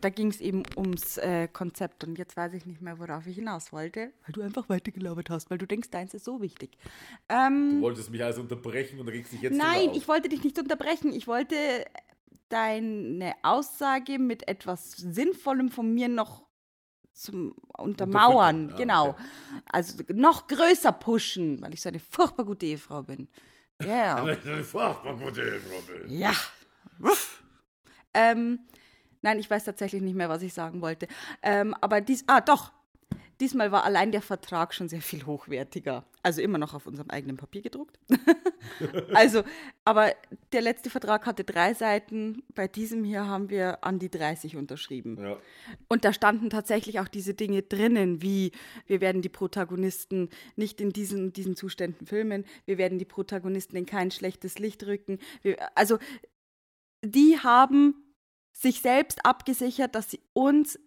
da 0.00 0.08
ging 0.08 0.28
es 0.28 0.40
eben 0.40 0.62
ums 0.76 1.18
äh, 1.18 1.48
Konzept 1.48 2.04
und 2.04 2.18
jetzt 2.18 2.36
weiß 2.36 2.54
ich 2.54 2.66
nicht 2.66 2.80
mehr, 2.80 2.98
worauf 2.98 3.26
ich 3.26 3.36
hinaus 3.36 3.72
wollte, 3.72 4.12
weil 4.26 4.32
du 4.32 4.42
einfach 4.42 4.68
weitergelabert 4.68 5.30
hast, 5.30 5.50
weil 5.50 5.58
du 5.58 5.66
denkst, 5.66 5.90
deins 5.90 6.14
ist 6.14 6.24
so 6.24 6.40
wichtig. 6.40 6.76
Ähm, 7.28 7.76
du 7.76 7.82
wolltest 7.82 8.10
mich 8.10 8.22
also 8.22 8.40
unterbrechen 8.42 8.98
und 9.00 9.08
regst 9.08 9.32
dich 9.32 9.42
jetzt 9.42 9.56
Nein, 9.56 9.90
ich 9.94 10.08
wollte 10.08 10.28
dich 10.28 10.42
nicht 10.42 10.58
unterbrechen. 10.58 11.12
Ich 11.12 11.26
wollte 11.26 11.56
deine 12.48 13.34
Aussage 13.42 14.18
mit 14.18 14.46
etwas 14.48 14.92
Sinnvollem 14.92 15.70
von 15.70 15.92
mir 15.92 16.08
noch 16.08 16.46
zum 17.12 17.54
Untermauern, 17.76 18.70
ah, 18.72 18.76
genau. 18.76 19.08
Okay. 19.10 19.22
Also 19.66 20.02
noch 20.12 20.46
größer 20.46 20.92
pushen, 20.92 21.60
weil 21.62 21.74
ich 21.74 21.82
so 21.82 21.88
eine 21.88 22.00
furchtbar 22.00 22.44
gute 22.44 22.66
Ehefrau 22.66 23.02
bin. 23.02 23.28
Ja. 23.82 24.22
Yeah. 24.24 24.38
eine 24.44 24.62
furchtbar 24.62 25.16
gute 25.16 25.42
Ehefrau 25.42 25.80
bin. 25.80 26.16
Ja. 26.16 26.32
Ähm, 28.14 28.60
Nein, 29.22 29.38
ich 29.38 29.48
weiß 29.48 29.64
tatsächlich 29.64 30.02
nicht 30.02 30.16
mehr, 30.16 30.28
was 30.28 30.42
ich 30.42 30.52
sagen 30.52 30.82
wollte. 30.82 31.06
Ähm, 31.42 31.74
aber 31.80 32.00
dies, 32.00 32.24
ah, 32.26 32.40
doch. 32.40 32.72
Diesmal 33.40 33.72
war 33.72 33.82
allein 33.82 34.12
der 34.12 34.22
Vertrag 34.22 34.72
schon 34.72 34.88
sehr 34.88 35.00
viel 35.00 35.26
hochwertiger. 35.26 36.04
Also 36.22 36.40
immer 36.40 36.58
noch 36.58 36.74
auf 36.74 36.86
unserem 36.86 37.10
eigenen 37.10 37.36
Papier 37.36 37.62
gedruckt. 37.62 37.98
also, 39.14 39.42
aber 39.84 40.12
der 40.52 40.60
letzte 40.60 40.90
Vertrag 40.90 41.26
hatte 41.26 41.42
drei 41.42 41.74
Seiten. 41.74 42.44
Bei 42.54 42.68
diesem 42.68 43.02
hier 43.02 43.26
haben 43.26 43.50
wir 43.50 43.82
an 43.82 43.98
die 43.98 44.10
30 44.10 44.56
unterschrieben. 44.56 45.18
Ja. 45.20 45.38
Und 45.88 46.04
da 46.04 46.12
standen 46.12 46.50
tatsächlich 46.50 47.00
auch 47.00 47.08
diese 47.08 47.34
Dinge 47.34 47.62
drinnen, 47.62 48.22
wie 48.22 48.52
wir 48.86 49.00
werden 49.00 49.22
die 49.22 49.28
Protagonisten 49.28 50.28
nicht 50.54 50.80
in 50.80 50.92
diesen, 50.92 51.32
diesen 51.32 51.56
Zuständen 51.56 52.06
filmen, 52.06 52.44
wir 52.64 52.78
werden 52.78 53.00
die 53.00 53.04
Protagonisten 53.04 53.76
in 53.76 53.86
kein 53.86 54.12
schlechtes 54.12 54.60
Licht 54.60 54.86
rücken. 54.86 55.18
Wir, 55.42 55.56
also, 55.76 55.98
die 57.04 57.38
haben 57.40 57.96
sich 58.52 58.80
selbst 58.80 59.24
abgesichert, 59.24 59.94
dass 59.94 60.10
sie 60.10 60.20
uns 60.32 60.78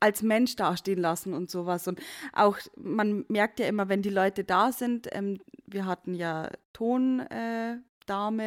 als 0.00 0.22
Mensch 0.22 0.56
dastehen 0.56 1.00
lassen 1.00 1.32
und 1.32 1.50
sowas. 1.50 1.88
Und 1.88 2.00
auch, 2.32 2.58
man 2.76 3.24
merkt 3.28 3.58
ja 3.60 3.66
immer, 3.66 3.88
wenn 3.88 4.02
die 4.02 4.10
Leute 4.10 4.44
da 4.44 4.72
sind, 4.72 5.08
ähm, 5.12 5.40
wir 5.66 5.86
hatten 5.86 6.14
ja 6.14 6.50
Tondame, 6.74 7.78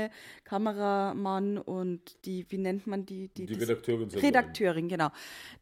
äh, 0.05 0.09
Kameramann 0.43 1.57
und 1.57 2.24
die, 2.25 2.45
wie 2.50 2.59
nennt 2.59 2.86
man 2.86 3.05
die? 3.05 3.29
Die, 3.29 3.47
die 3.47 3.53
Redakteurin. 3.55 4.09
Redakteurin, 4.09 4.88
genau, 4.88 5.09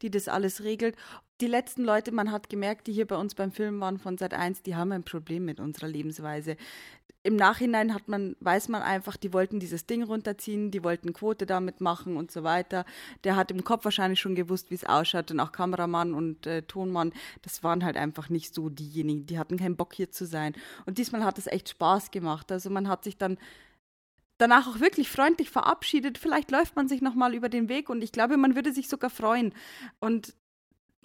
die 0.02 0.12
das 0.12 0.28
alles 0.28 0.64
regelt 0.64 0.98
die 1.42 1.48
letzten 1.48 1.84
Leute, 1.84 2.12
man 2.12 2.32
hat 2.32 2.50
gemerkt, 2.50 2.88
die 2.88 2.94
hier 2.94 3.06
bei 3.06 3.18
uns 3.18 3.36
beim 3.36 3.52
Film 3.52 3.80
waren 3.82 3.98
von 3.98 4.18
Sat 4.18 4.34
1, 4.34 4.64
die 4.64 4.76
haben 4.76 4.92
ein 4.92 5.04
Problem 5.04 5.46
mit 5.46 5.60
unserer 5.60 5.88
Lebensweise. 5.88 6.56
Im 7.26 7.38
Nachhinein 7.38 7.96
hat 7.96 8.08
man, 8.08 8.36
weiß 8.40 8.70
man 8.70 8.84
einfach, 8.84 9.18
die 9.18 9.34
wollten 9.34 9.60
dieses 9.60 9.88
Ding 9.88 10.04
runterziehen, 10.04 10.70
die 10.70 10.84
wollten 10.84 11.12
Quote 11.12 11.48
damit 11.48 11.82
machen 11.82 12.18
und 12.18 12.30
so 12.30 12.44
weiter. 12.44 12.86
Der 13.24 13.36
hat 13.36 13.50
im 13.50 13.64
Kopf 13.64 13.84
wahrscheinlich 13.84 14.20
schon 14.20 14.36
gewusst, 14.36 14.70
wie 14.70 14.76
es 14.76 14.84
ausschaut 14.84 15.32
und 15.32 15.40
auch 15.40 15.52
Kameramann 15.52 16.14
und 16.14 16.46
äh, 16.46 16.62
Tonmann, 16.62 17.14
das 17.42 17.64
waren 17.64 17.84
halt 17.84 17.98
einfach 17.98 18.30
nicht 18.30 18.54
so 18.54 18.70
diejenigen, 18.70 19.26
die 19.26 19.40
hatten 19.40 19.58
keinen 19.58 19.76
Bock 19.76 19.96
hier 19.96 20.12
zu 20.12 20.28
sein. 20.28 20.54
Und 20.86 21.00
diesmal 21.00 21.24
hat 21.24 21.40
es 21.40 21.48
echt 21.48 21.70
Spaß 21.70 22.12
gemacht. 22.12 22.52
Also 22.52 22.70
man 22.70 22.88
hat 22.88 23.04
sich 23.04 23.18
dann 23.18 23.40
danach 24.38 24.68
auch 24.68 24.80
wirklich 24.80 25.10
freundlich 25.10 25.50
verabschiedet. 25.50 26.20
Vielleicht 26.20 26.52
läuft 26.52 26.76
man 26.76 26.88
sich 26.88 27.02
nochmal 27.02 27.34
über 27.34 27.50
den 27.50 27.70
Weg 27.70 27.90
und 27.90 28.04
ich 28.04 28.12
glaube, 28.12 28.38
man 28.38 28.54
würde 28.54 28.72
sich 28.72 28.88
sogar 28.88 29.10
freuen. 29.10 29.52
Und 30.00 30.36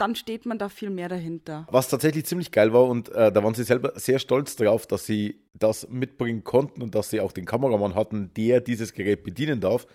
dann 0.00 0.14
steht 0.14 0.47
man 0.47 0.59
da 0.59 0.69
viel 0.69 0.90
mehr 0.90 1.09
dahinter. 1.09 1.66
Was 1.71 1.88
tatsächlich 1.88 2.25
ziemlich 2.25 2.50
geil 2.50 2.73
war 2.73 2.87
und 2.87 3.11
äh, 3.11 3.30
da 3.30 3.45
waren 3.45 3.54
sie 3.54 3.64
selber 3.64 3.92
sehr 3.97 4.19
stolz 4.19 4.57
darauf, 4.57 4.87
dass 4.87 5.04
sie 5.04 5.42
das 5.54 5.88
mitbringen 5.88 6.42
konnten 6.42 6.83
und 6.83 6.95
dass 6.95 7.11
sie 7.11 7.21
auch 7.21 7.33
den 7.33 7.45
Kameramann 7.45 7.95
hatten, 7.95 8.30
der 8.37 8.61
dieses 8.61 8.92
Gerät 8.92 9.23
bedienen 9.23 9.61
darf. 9.61 9.87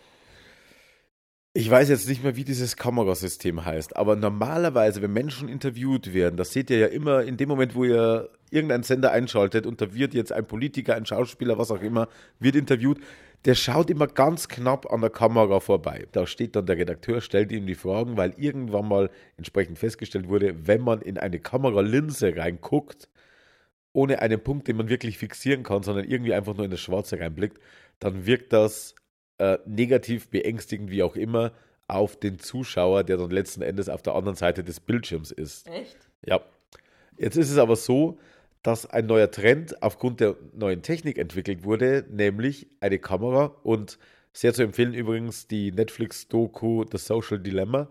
Ich 1.53 1.69
weiß 1.71 1.87
jetzt 1.87 2.07
nicht 2.09 2.21
mehr, 2.21 2.35
wie 2.35 2.43
dieses 2.43 2.75
Kamerasystem 2.75 3.63
heißt, 3.63 3.95
aber 3.95 4.17
normalerweise, 4.17 5.01
wenn 5.01 5.13
Menschen 5.13 5.47
interviewt 5.47 6.13
werden, 6.13 6.35
das 6.35 6.51
seht 6.51 6.69
ihr 6.69 6.77
ja 6.77 6.87
immer 6.87 7.23
in 7.23 7.37
dem 7.37 7.47
Moment, 7.47 7.75
wo 7.75 7.85
ihr 7.85 8.29
irgendeinen 8.51 8.83
Sender 8.83 9.11
einschaltet 9.11 9.65
und 9.65 9.81
da 9.81 9.93
wird 9.93 10.13
jetzt 10.13 10.31
ein 10.33 10.45
Politiker, 10.45 10.95
ein 10.95 11.05
Schauspieler, 11.05 11.57
was 11.57 11.71
auch 11.71 11.81
immer, 11.81 12.09
wird 12.39 12.55
interviewt, 12.55 12.99
der 13.45 13.53
schaut 13.55 13.91
immer 13.91 14.07
ganz 14.07 14.47
knapp 14.47 14.91
an 14.91 15.01
der 15.01 15.11
Kamera 15.11 15.59
vorbei. 15.59 16.07
Da 16.11 16.25
steht 16.25 16.55
dann 16.55 16.65
der 16.65 16.77
Redakteur, 16.77 17.21
stellt 17.21 17.51
ihm 17.51 17.67
die 17.67 17.75
Fragen, 17.75 18.17
weil 18.17 18.33
irgendwann 18.37 18.87
mal 18.87 19.11
entsprechend 19.37 19.77
festgestellt 19.77 20.27
wurde, 20.27 20.67
wenn 20.67 20.81
man 20.81 21.01
in 21.01 21.19
eine 21.19 21.39
Kameralinse 21.39 22.35
reinguckt, 22.35 23.07
ohne 23.93 24.19
einen 24.19 24.43
Punkt, 24.43 24.67
den 24.67 24.77
man 24.77 24.89
wirklich 24.89 25.19
fixieren 25.19 25.63
kann, 25.63 25.83
sondern 25.83 26.05
irgendwie 26.05 26.33
einfach 26.33 26.55
nur 26.55 26.65
in 26.65 26.71
das 26.71 26.81
Schwarze 26.81 27.19
reinblickt, 27.19 27.59
dann 27.99 28.25
wirkt 28.25 28.51
das 28.51 28.95
äh, 29.37 29.59
negativ, 29.65 30.29
beängstigend, 30.29 30.89
wie 30.89 31.03
auch 31.03 31.15
immer, 31.15 31.53
auf 31.87 32.19
den 32.19 32.39
Zuschauer, 32.39 33.03
der 33.03 33.17
dann 33.17 33.29
letzten 33.29 33.61
Endes 33.61 33.89
auf 33.89 34.01
der 34.01 34.15
anderen 34.15 34.35
Seite 34.35 34.63
des 34.63 34.79
Bildschirms 34.79 35.31
ist. 35.31 35.67
Echt? 35.67 35.97
Ja. 36.25 36.41
Jetzt 37.17 37.37
ist 37.37 37.51
es 37.51 37.57
aber 37.57 37.75
so, 37.75 38.17
dass 38.65 38.87
ein 38.87 39.05
neuer 39.05 39.29
Trend 39.29 39.83
aufgrund 39.83 40.19
der 40.21 40.35
neuen 40.53 40.81
Technik 40.81 41.19
entwickelt 41.19 41.63
wurde, 41.63 42.03
nämlich 42.09 42.67
eine 42.79 42.97
Kamera 42.97 43.55
und 43.61 43.99
sehr 44.33 44.55
zu 44.55 44.63
empfehlen 44.63 44.95
übrigens 44.95 45.47
die 45.47 45.71
Netflix-Doku 45.71 46.85
The 46.91 46.97
Social 46.97 47.39
Dilemma. 47.39 47.89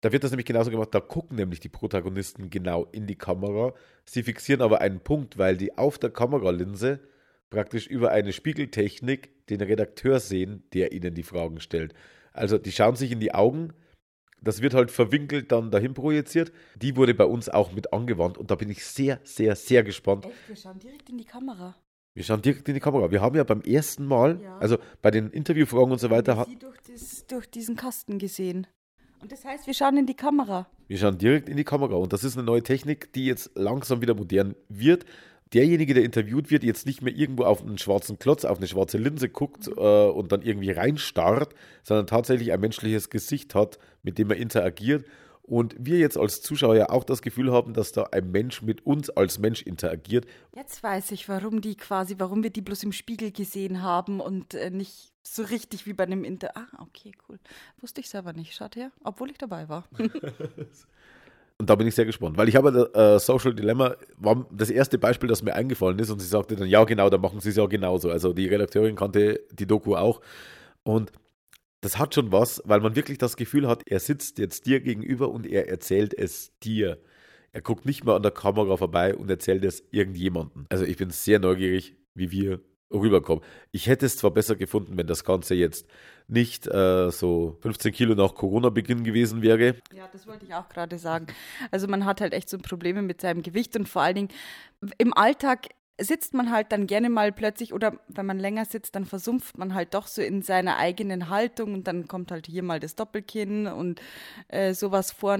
Da 0.00 0.10
wird 0.10 0.24
das 0.24 0.30
nämlich 0.30 0.46
genauso 0.46 0.70
gemacht, 0.70 0.94
da 0.94 1.00
gucken 1.00 1.36
nämlich 1.36 1.60
die 1.60 1.68
Protagonisten 1.68 2.48
genau 2.48 2.86
in 2.90 3.06
die 3.06 3.16
Kamera. 3.16 3.74
Sie 4.06 4.22
fixieren 4.22 4.62
aber 4.62 4.80
einen 4.80 5.00
Punkt, 5.00 5.36
weil 5.36 5.58
die 5.58 5.76
auf 5.76 5.98
der 5.98 6.10
Kameralinse 6.10 7.00
praktisch 7.50 7.86
über 7.86 8.10
eine 8.10 8.32
Spiegeltechnik 8.32 9.46
den 9.48 9.60
Redakteur 9.60 10.20
sehen, 10.20 10.62
der 10.72 10.92
ihnen 10.92 11.12
die 11.14 11.22
Fragen 11.22 11.60
stellt. 11.60 11.92
Also 12.32 12.56
die 12.56 12.72
schauen 12.72 12.96
sich 12.96 13.12
in 13.12 13.20
die 13.20 13.34
Augen, 13.34 13.74
das 14.40 14.62
wird 14.62 14.74
halt 14.74 14.90
verwinkelt 14.90 15.52
dann 15.52 15.70
dahin 15.70 15.94
projiziert. 15.94 16.52
Die 16.76 16.96
wurde 16.96 17.14
bei 17.14 17.24
uns 17.24 17.48
auch 17.48 17.72
mit 17.72 17.92
angewandt 17.92 18.38
und 18.38 18.50
da 18.50 18.54
bin 18.54 18.70
ich 18.70 18.84
sehr, 18.84 19.20
sehr, 19.24 19.56
sehr 19.56 19.82
gespannt. 19.82 20.26
Echt? 20.26 20.48
Wir 20.48 20.56
schauen 20.56 20.78
direkt 20.78 21.08
in 21.10 21.18
die 21.18 21.24
Kamera. 21.24 21.74
Wir 22.14 22.24
schauen 22.24 22.42
direkt 22.42 22.68
in 22.68 22.74
die 22.74 22.80
Kamera. 22.80 23.10
Wir 23.10 23.20
haben 23.20 23.36
ja 23.36 23.44
beim 23.44 23.60
ersten 23.60 24.04
Mal, 24.04 24.40
ja. 24.42 24.58
also 24.58 24.78
bei 25.02 25.10
den 25.10 25.30
Interviewfragen 25.30 25.92
und 25.92 26.00
so 26.00 26.10
weiter, 26.10 26.36
haben 26.36 26.50
sie 26.50 26.58
durch, 26.58 26.78
das, 26.80 27.26
durch 27.26 27.48
diesen 27.48 27.76
Kasten 27.76 28.18
gesehen. 28.18 28.66
Und 29.20 29.32
das 29.32 29.44
heißt, 29.44 29.66
wir 29.66 29.74
schauen 29.74 29.96
in 29.96 30.06
die 30.06 30.14
Kamera. 30.14 30.68
Wir 30.86 30.98
schauen 30.98 31.18
direkt 31.18 31.48
in 31.48 31.56
die 31.56 31.64
Kamera 31.64 31.96
und 31.96 32.12
das 32.12 32.24
ist 32.24 32.36
eine 32.36 32.44
neue 32.44 32.62
Technik, 32.62 33.12
die 33.12 33.26
jetzt 33.26 33.50
langsam 33.54 34.00
wieder 34.00 34.14
modern 34.14 34.54
wird 34.68 35.04
derjenige, 35.54 35.94
der 35.94 36.04
interviewt 36.04 36.50
wird, 36.50 36.64
jetzt 36.64 36.86
nicht 36.86 37.02
mehr 37.02 37.14
irgendwo 37.14 37.44
auf 37.44 37.62
einen 37.62 37.78
schwarzen 37.78 38.18
Klotz, 38.18 38.44
auf 38.44 38.58
eine 38.58 38.66
schwarze 38.66 38.98
Linse 38.98 39.28
guckt 39.28 39.68
äh, 39.68 39.70
und 39.70 40.32
dann 40.32 40.42
irgendwie 40.42 40.70
reinstarrt, 40.70 41.54
sondern 41.82 42.06
tatsächlich 42.06 42.52
ein 42.52 42.60
menschliches 42.60 43.10
Gesicht 43.10 43.54
hat, 43.54 43.78
mit 44.02 44.18
dem 44.18 44.30
er 44.30 44.36
interagiert. 44.36 45.04
Und 45.42 45.74
wir 45.78 45.98
jetzt 45.98 46.18
als 46.18 46.42
Zuschauer 46.42 46.76
ja 46.76 46.90
auch 46.90 47.04
das 47.04 47.22
Gefühl 47.22 47.50
haben, 47.50 47.72
dass 47.72 47.92
da 47.92 48.02
ein 48.12 48.30
Mensch 48.30 48.60
mit 48.60 48.84
uns 48.84 49.08
als 49.08 49.38
Mensch 49.38 49.62
interagiert. 49.62 50.26
Jetzt 50.54 50.82
weiß 50.82 51.10
ich, 51.12 51.26
warum 51.30 51.62
die 51.62 51.74
quasi, 51.74 52.16
warum 52.18 52.42
wir 52.42 52.50
die 52.50 52.60
bloß 52.60 52.82
im 52.82 52.92
Spiegel 52.92 53.32
gesehen 53.32 53.82
haben 53.82 54.20
und 54.20 54.52
äh, 54.52 54.68
nicht 54.68 55.14
so 55.22 55.42
richtig 55.42 55.86
wie 55.86 55.94
bei 55.94 56.04
einem 56.04 56.24
Inter. 56.24 56.54
Ah, 56.54 56.66
okay, 56.82 57.12
cool. 57.28 57.38
Wusste 57.80 58.02
ich 58.02 58.10
selber 58.10 58.34
nicht. 58.34 58.54
Schaut 58.54 58.76
her, 58.76 58.92
obwohl 59.02 59.30
ich 59.30 59.38
dabei 59.38 59.70
war. 59.70 59.88
Und 61.60 61.68
da 61.68 61.74
bin 61.74 61.88
ich 61.88 61.94
sehr 61.96 62.04
gespannt, 62.04 62.36
weil 62.36 62.48
ich 62.48 62.54
habe 62.54 62.92
äh, 62.94 63.18
Social 63.18 63.52
Dilemma 63.52 63.96
war 64.16 64.46
das 64.52 64.70
erste 64.70 64.96
Beispiel, 64.96 65.28
das 65.28 65.42
mir 65.42 65.54
eingefallen 65.54 65.98
ist 65.98 66.10
und 66.10 66.20
sie 66.20 66.28
sagte 66.28 66.54
dann, 66.54 66.68
ja 66.68 66.84
genau, 66.84 67.10
dann 67.10 67.20
machen 67.20 67.40
sie 67.40 67.50
es 67.50 67.56
ja 67.56 67.66
genauso. 67.66 68.10
Also 68.10 68.32
die 68.32 68.46
Redakteurin 68.46 68.94
kannte 68.94 69.40
die 69.50 69.66
Doku 69.66 69.96
auch 69.96 70.20
und 70.84 71.10
das 71.80 71.98
hat 71.98 72.14
schon 72.14 72.32
was, 72.32 72.62
weil 72.64 72.80
man 72.80 72.96
wirklich 72.96 73.18
das 73.18 73.36
Gefühl 73.36 73.68
hat, 73.68 73.82
er 73.86 74.00
sitzt 74.00 74.38
jetzt 74.38 74.66
dir 74.66 74.80
gegenüber 74.80 75.30
und 75.30 75.46
er 75.46 75.68
erzählt 75.68 76.14
es 76.14 76.56
dir. 76.60 76.98
Er 77.52 77.60
guckt 77.60 77.86
nicht 77.86 78.04
mal 78.04 78.16
an 78.16 78.22
der 78.22 78.32
Kamera 78.32 78.76
vorbei 78.76 79.14
und 79.14 79.30
erzählt 79.30 79.64
es 79.64 79.82
irgendjemandem. 79.90 80.66
Also 80.68 80.84
ich 80.84 80.96
bin 80.96 81.10
sehr 81.10 81.38
neugierig, 81.38 81.96
wie 82.14 82.30
wir 82.30 82.60
rüberkommen. 82.90 83.44
Ich 83.70 83.86
hätte 83.86 84.06
es 84.06 84.16
zwar 84.16 84.30
besser 84.30 84.56
gefunden, 84.56 84.96
wenn 84.96 85.06
das 85.06 85.24
Ganze 85.24 85.54
jetzt 85.54 85.86
nicht 86.26 86.66
äh, 86.66 87.10
so 87.10 87.56
15 87.60 87.92
Kilo 87.92 88.14
nach 88.14 88.34
Corona-Beginn 88.34 89.04
gewesen 89.04 89.42
wäre. 89.42 89.76
Ja, 89.94 90.08
das 90.12 90.26
wollte 90.26 90.44
ich 90.44 90.54
auch 90.54 90.68
gerade 90.68 90.98
sagen. 90.98 91.26
Also 91.70 91.86
man 91.88 92.04
hat 92.04 92.20
halt 92.20 92.32
echt 92.32 92.48
so 92.48 92.58
Probleme 92.58 93.02
mit 93.02 93.20
seinem 93.20 93.42
Gewicht 93.42 93.76
und 93.76 93.88
vor 93.88 94.02
allen 94.02 94.14
Dingen 94.14 94.28
im 94.98 95.14
Alltag 95.14 95.68
sitzt 96.00 96.32
man 96.32 96.52
halt 96.52 96.70
dann 96.70 96.86
gerne 96.86 97.10
mal 97.10 97.32
plötzlich 97.32 97.72
oder 97.72 97.98
wenn 98.06 98.24
man 98.24 98.38
länger 98.38 98.64
sitzt, 98.64 98.94
dann 98.94 99.04
versumpft 99.04 99.58
man 99.58 99.74
halt 99.74 99.94
doch 99.94 100.06
so 100.06 100.22
in 100.22 100.42
seiner 100.42 100.76
eigenen 100.76 101.28
Haltung 101.28 101.74
und 101.74 101.88
dann 101.88 102.06
kommt 102.06 102.30
halt 102.30 102.46
hier 102.46 102.62
mal 102.62 102.78
das 102.78 102.94
Doppelkinn 102.94 103.66
und 103.66 104.00
äh, 104.46 104.74
sowas 104.74 105.10
vor 105.10 105.38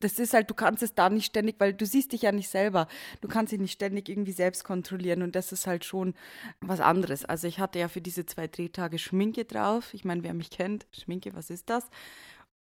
das 0.00 0.18
ist 0.18 0.34
halt, 0.34 0.50
du 0.50 0.54
kannst 0.54 0.82
es 0.82 0.94
da 0.94 1.10
nicht 1.10 1.26
ständig, 1.26 1.56
weil 1.58 1.74
du 1.74 1.86
siehst 1.86 2.12
dich 2.12 2.22
ja 2.22 2.32
nicht 2.32 2.48
selber. 2.48 2.88
Du 3.20 3.28
kannst 3.28 3.52
dich 3.52 3.60
nicht 3.60 3.72
ständig 3.72 4.08
irgendwie 4.08 4.32
selbst 4.32 4.64
kontrollieren 4.64 5.22
und 5.22 5.34
das 5.34 5.52
ist 5.52 5.66
halt 5.66 5.84
schon 5.84 6.14
was 6.60 6.80
anderes. 6.80 7.24
Also 7.24 7.48
ich 7.48 7.58
hatte 7.58 7.78
ja 7.78 7.88
für 7.88 8.00
diese 8.00 8.26
zwei 8.26 8.46
Drehtage 8.46 8.98
Schminke 8.98 9.44
drauf. 9.44 9.94
Ich 9.94 10.04
meine, 10.04 10.22
wer 10.22 10.34
mich 10.34 10.50
kennt, 10.50 10.86
Schminke, 10.92 11.34
was 11.34 11.50
ist 11.50 11.68
das? 11.70 11.84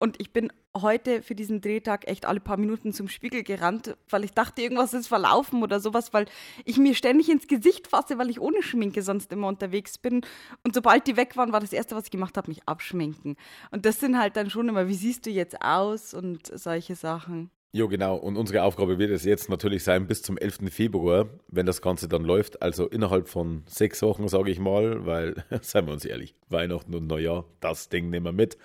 Und 0.01 0.19
ich 0.19 0.33
bin 0.33 0.51
heute 0.75 1.21
für 1.21 1.35
diesen 1.35 1.61
Drehtag 1.61 2.07
echt 2.07 2.25
alle 2.25 2.39
paar 2.39 2.57
Minuten 2.57 2.91
zum 2.91 3.07
Spiegel 3.07 3.43
gerannt, 3.43 3.95
weil 4.09 4.23
ich 4.23 4.31
dachte, 4.31 4.63
irgendwas 4.63 4.95
ist 4.95 5.05
verlaufen 5.05 5.61
oder 5.61 5.79
sowas, 5.79 6.11
weil 6.11 6.25
ich 6.65 6.79
mir 6.79 6.95
ständig 6.95 7.29
ins 7.29 7.47
Gesicht 7.47 7.87
fasse, 7.87 8.17
weil 8.17 8.31
ich 8.31 8.41
ohne 8.41 8.63
Schminke 8.63 9.03
sonst 9.03 9.31
immer 9.31 9.47
unterwegs 9.47 9.99
bin. 9.99 10.21
Und 10.63 10.73
sobald 10.73 11.05
die 11.05 11.17
weg 11.17 11.37
waren, 11.37 11.53
war 11.53 11.59
das 11.59 11.71
Erste, 11.71 11.95
was 11.95 12.05
ich 12.05 12.09
gemacht 12.09 12.35
habe, 12.35 12.49
mich 12.49 12.67
abschminken. 12.67 13.35
Und 13.69 13.85
das 13.85 13.99
sind 13.99 14.17
halt 14.17 14.37
dann 14.37 14.49
schon 14.49 14.69
immer, 14.69 14.87
wie 14.87 14.95
siehst 14.95 15.27
du 15.27 15.29
jetzt 15.29 15.61
aus 15.61 16.15
und 16.15 16.47
solche 16.47 16.95
Sachen. 16.95 17.51
Jo, 17.71 17.87
genau. 17.87 18.15
Und 18.15 18.37
unsere 18.37 18.63
Aufgabe 18.63 18.97
wird 18.97 19.11
es 19.11 19.23
jetzt 19.23 19.51
natürlich 19.51 19.83
sein, 19.83 20.07
bis 20.07 20.23
zum 20.23 20.35
11. 20.35 20.71
Februar, 20.71 21.29
wenn 21.47 21.67
das 21.67 21.79
Ganze 21.79 22.07
dann 22.07 22.23
läuft. 22.23 22.63
Also 22.63 22.87
innerhalb 22.87 23.29
von 23.29 23.61
sechs 23.67 24.01
Wochen, 24.01 24.27
sage 24.27 24.49
ich 24.49 24.57
mal, 24.57 25.05
weil, 25.05 25.45
seien 25.61 25.85
wir 25.85 25.93
uns 25.93 26.05
ehrlich, 26.05 26.33
Weihnachten 26.49 26.95
und 26.95 27.05
Neujahr, 27.05 27.45
das 27.59 27.89
Ding 27.89 28.09
nehmen 28.09 28.25
wir 28.25 28.31
mit. 28.31 28.57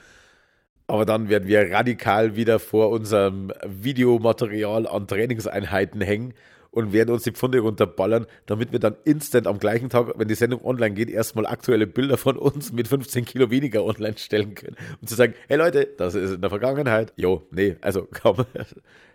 Aber 0.87 1.05
dann 1.05 1.29
werden 1.29 1.49
wir 1.49 1.73
radikal 1.73 2.37
wieder 2.37 2.59
vor 2.59 2.91
unserem 2.91 3.53
Videomaterial 3.67 4.87
an 4.87 5.07
Trainingseinheiten 5.09 6.01
hängen 6.01 6.35
und 6.71 6.93
werden 6.93 7.11
uns 7.15 7.23
die 7.23 7.33
Pfunde 7.33 7.59
runterballern, 7.59 8.27
damit 8.45 8.71
wir 8.71 8.79
dann 8.79 8.97
instant 9.05 9.47
am 9.47 9.59
gleichen 9.59 9.89
Tag, 9.89 10.13
wenn 10.17 10.29
die 10.29 10.35
Sendung 10.35 10.63
online 10.65 10.95
geht, 10.95 11.09
erstmal 11.09 11.47
aktuelle 11.47 11.87
Bilder 11.87 12.19
von 12.19 12.37
uns 12.37 12.71
mit 12.71 12.87
15 12.87 13.25
Kilo 13.25 13.51
weniger 13.51 13.83
online 13.83 14.19
stellen 14.19 14.55
können. 14.55 14.77
Und 15.01 15.09
zu 15.09 15.15
sagen, 15.15 15.35
hey 15.49 15.57
Leute, 15.57 15.89
das 15.97 16.15
ist 16.15 16.35
in 16.35 16.41
der 16.41 16.51
Vergangenheit. 16.51 17.15
Jo, 17.17 17.47
nee, 17.51 17.77
also 17.81 18.07
komm. 18.23 18.45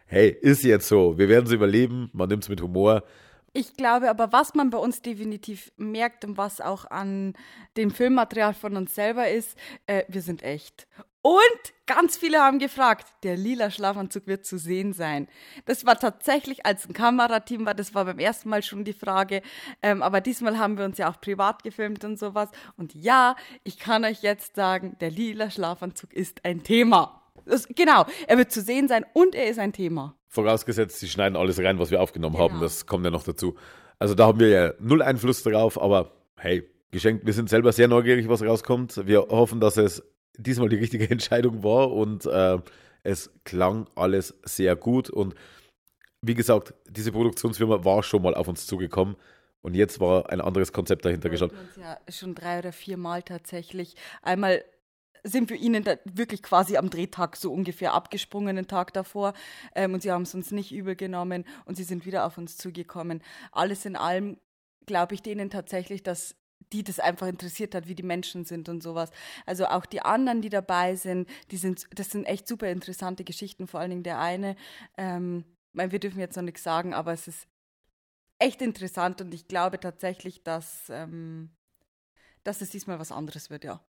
Hey, 0.07 0.29
ist 0.29 0.63
jetzt 0.63 0.87
so. 0.87 1.17
Wir 1.17 1.29
werden 1.29 1.45
es 1.45 1.51
überleben. 1.53 2.09
Man 2.13 2.27
nimmt 2.27 2.43
es 2.43 2.49
mit 2.49 2.61
Humor. 2.61 3.03
Ich 3.53 3.75
glaube 3.77 4.09
aber, 4.09 4.31
was 4.31 4.55
man 4.55 4.69
bei 4.69 4.77
uns 4.77 5.01
definitiv 5.01 5.71
merkt 5.77 6.25
und 6.25 6.37
was 6.37 6.61
auch 6.61 6.85
an 6.89 7.33
dem 7.77 7.91
Filmmaterial 7.91 8.53
von 8.53 8.75
uns 8.75 8.95
selber 8.95 9.29
ist, 9.29 9.57
äh, 9.85 10.03
wir 10.07 10.21
sind 10.21 10.41
echt. 10.41 10.87
Und 11.23 11.73
ganz 11.85 12.17
viele 12.17 12.39
haben 12.39 12.57
gefragt, 12.57 13.07
der 13.23 13.37
lila 13.37 13.69
Schlafanzug 13.69 14.25
wird 14.25 14.45
zu 14.45 14.57
sehen 14.57 14.93
sein. 14.93 15.27
Das 15.65 15.85
war 15.85 15.99
tatsächlich, 15.99 16.65
als 16.65 16.87
ein 16.87 16.93
Kamerateam 16.93 17.65
war, 17.65 17.75
das 17.75 17.93
war 17.93 18.05
beim 18.05 18.17
ersten 18.17 18.49
Mal 18.49 18.63
schon 18.63 18.83
die 18.83 18.93
Frage. 18.93 19.43
Ähm, 19.83 20.01
aber 20.01 20.19
diesmal 20.19 20.57
haben 20.57 20.79
wir 20.79 20.85
uns 20.85 20.97
ja 20.97 21.11
auch 21.11 21.21
privat 21.21 21.63
gefilmt 21.63 22.03
und 22.03 22.17
sowas. 22.17 22.49
Und 22.75 22.95
ja, 22.95 23.35
ich 23.63 23.77
kann 23.77 24.03
euch 24.03 24.23
jetzt 24.23 24.55
sagen, 24.55 24.97
der 24.99 25.11
lila 25.11 25.51
Schlafanzug 25.51 26.11
ist 26.13 26.43
ein 26.43 26.63
Thema. 26.63 27.21
Das, 27.45 27.67
genau, 27.67 28.05
er 28.27 28.37
wird 28.37 28.51
zu 28.51 28.61
sehen 28.61 28.87
sein 28.87 29.05
und 29.13 29.35
er 29.35 29.47
ist 29.47 29.59
ein 29.59 29.73
Thema. 29.73 30.15
Vorausgesetzt, 30.27 30.99
sie 30.99 31.07
schneiden 31.07 31.35
alles 31.35 31.59
rein, 31.59 31.77
was 31.77 31.91
wir 31.91 32.01
aufgenommen 32.01 32.35
genau. 32.35 32.49
haben. 32.49 32.61
Das 32.61 32.85
kommt 32.85 33.05
ja 33.05 33.11
noch 33.11 33.23
dazu. 33.23 33.55
Also 33.99 34.15
da 34.15 34.25
haben 34.25 34.39
wir 34.39 34.49
ja 34.49 34.73
null 34.79 35.01
Einfluss 35.01 35.43
darauf, 35.43 35.79
aber 35.79 36.13
hey, 36.37 36.67
geschenkt. 36.89 37.25
Wir 37.25 37.33
sind 37.33 37.49
selber 37.49 37.71
sehr 37.71 37.87
neugierig, 37.87 38.27
was 38.29 38.41
rauskommt. 38.43 39.05
Wir 39.05 39.21
hoffen, 39.29 39.59
dass 39.59 39.77
es 39.77 40.03
diesmal 40.37 40.69
die 40.69 40.77
richtige 40.77 41.09
Entscheidung 41.09 41.63
war 41.63 41.91
und 41.91 42.25
äh, 42.25 42.57
es 43.03 43.31
klang 43.43 43.87
alles 43.95 44.35
sehr 44.43 44.75
gut. 44.75 45.09
Und 45.09 45.35
wie 46.21 46.35
gesagt, 46.35 46.73
diese 46.87 47.11
Produktionsfirma 47.11 47.83
war 47.83 48.03
schon 48.03 48.21
mal 48.21 48.35
auf 48.35 48.47
uns 48.47 48.67
zugekommen. 48.67 49.15
Und 49.61 49.75
jetzt 49.75 49.99
war 49.99 50.29
ein 50.31 50.41
anderes 50.41 50.73
Konzept 50.73 51.05
dahinter 51.05 51.29
geschaut. 51.29 51.51
uns 51.51 51.75
ja 51.75 51.99
schon 52.09 52.33
drei 52.33 52.59
oder 52.59 52.71
vier 52.71 52.97
Mal 52.97 53.21
tatsächlich. 53.21 53.95
Einmal 54.23 54.63
sind 55.23 55.51
wir 55.51 55.57
ihnen 55.57 55.85
wirklich 56.05 56.41
quasi 56.41 56.77
am 56.77 56.89
Drehtag 56.89 57.35
so 57.35 57.53
ungefähr 57.53 57.93
abgesprungen, 57.93 58.55
den 58.55 58.67
Tag 58.67 58.93
davor. 58.93 59.33
Ähm, 59.75 59.93
und 59.93 60.01
sie 60.01 60.11
haben 60.11 60.23
es 60.23 60.33
uns 60.33 60.51
nicht 60.51 60.71
übel 60.71 60.95
genommen 60.95 61.45
und 61.65 61.75
sie 61.75 61.83
sind 61.83 62.05
wieder 62.05 62.25
auf 62.25 62.37
uns 62.37 62.57
zugekommen. 62.57 63.21
Alles 63.51 63.85
in 63.85 63.95
allem 63.95 64.37
glaube 64.87 65.13
ich 65.13 65.21
denen 65.21 65.51
tatsächlich, 65.51 66.01
dass 66.01 66.35
die 66.71 66.83
das 66.83 66.99
einfach 66.99 67.27
interessiert 67.27 67.75
hat, 67.75 67.87
wie 67.87 67.95
die 67.95 68.03
Menschen 68.03 68.45
sind 68.45 68.69
und 68.69 68.81
sowas. 68.81 69.11
Also 69.45 69.65
auch 69.65 69.85
die 69.85 70.01
anderen, 70.01 70.41
die 70.41 70.49
dabei 70.49 70.95
sind, 70.95 71.29
die 71.51 71.57
sind, 71.57 71.87
das 71.93 72.09
sind 72.09 72.25
echt 72.25 72.47
super 72.47 72.69
interessante 72.69 73.23
Geschichten, 73.23 73.67
vor 73.67 73.79
allen 73.79 73.91
Dingen 73.91 74.03
der 74.03 74.19
eine. 74.19 74.55
Ähm, 74.97 75.45
wir 75.73 75.99
dürfen 75.99 76.19
jetzt 76.19 76.35
noch 76.35 76.43
nichts 76.43 76.63
sagen, 76.63 76.93
aber 76.93 77.13
es 77.13 77.27
ist 77.27 77.47
echt 78.39 78.61
interessant 78.61 79.21
und 79.21 79.33
ich 79.33 79.47
glaube 79.47 79.79
tatsächlich, 79.79 80.43
dass, 80.43 80.89
ähm, 80.89 81.51
dass 82.43 82.61
es 82.61 82.69
diesmal 82.69 82.99
was 82.99 83.11
anderes 83.11 83.49
wird, 83.49 83.63
ja. 83.63 83.81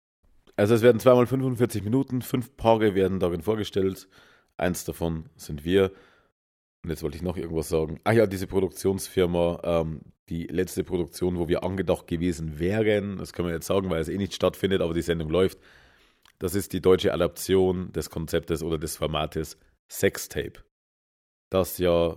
Also 0.57 0.75
es 0.75 0.83
werden 0.83 1.01
zweimal 1.01 1.27
45 1.27 1.85
Minuten, 1.85 2.23
fünf 2.23 2.57
Paare 2.57 2.95
werden 2.95 3.21
darin 3.21 3.43
vorgestellt. 3.43 4.09
Eins 4.57 4.85
davon 4.85 5.31
sind 5.37 5.65
wir. 5.65 5.93
Und 6.83 6.91
jetzt 6.91 7.03
wollte 7.03 7.17
ich 7.17 7.23
noch 7.23 7.37
irgendwas 7.37 7.69
sagen. 7.69 8.01
Ach 8.05 8.13
ja, 8.13 8.27
diese 8.27 8.47
Produktionsfirma, 8.47 9.61
ähm, 9.65 10.01
die 10.29 10.47
letzte 10.47 10.85
Produktion, 10.85 11.39
wo 11.39 11.49
wir 11.49 11.63
angedacht 11.63 12.07
gewesen 12.07 12.59
wären, 12.59 13.19
das 13.19 13.33
können 13.33 13.49
wir 13.49 13.55
jetzt 13.55 13.67
sagen, 13.67 13.91
weil 13.91 14.01
es 14.01 14.09
eh 14.09 14.17
nicht 14.17 14.35
stattfindet, 14.35 14.81
aber 14.81 14.95
die 14.95 15.03
Sendung 15.03 15.29
läuft. 15.29 15.59
Das 16.39 16.55
ist 16.55 16.73
die 16.73 16.81
deutsche 16.81 17.13
Adaption 17.13 17.93
des 17.93 18.09
Konzeptes 18.09 18.63
oder 18.63 18.79
des 18.79 18.97
Formates 18.97 19.59
Sextape. 19.91 20.65
Das 21.51 21.79
ja 21.79 22.17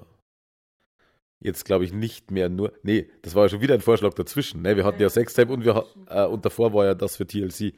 jetzt, 1.44 1.66
glaube 1.66 1.84
ich, 1.84 1.92
nicht 1.92 2.32
mehr 2.32 2.48
nur. 2.48 2.72
Nee, 2.84 3.10
das 3.22 3.36
war 3.36 3.44
ja 3.44 3.50
schon 3.50 3.62
wieder 3.62 3.74
ein 3.74 3.82
Vorschlag 3.82 4.14
dazwischen. 4.14 4.62
Ne? 4.62 4.78
Wir 4.78 4.86
hatten 4.86 5.02
ja 5.02 5.10
Sextape 5.10 5.52
und, 5.52 5.66
wir, 5.66 5.86
äh, 6.08 6.26
und 6.26 6.46
davor 6.46 6.74
war 6.74 6.86
ja 6.86 6.96
das 6.96 7.18
für 7.18 7.28
TLC. 7.28 7.74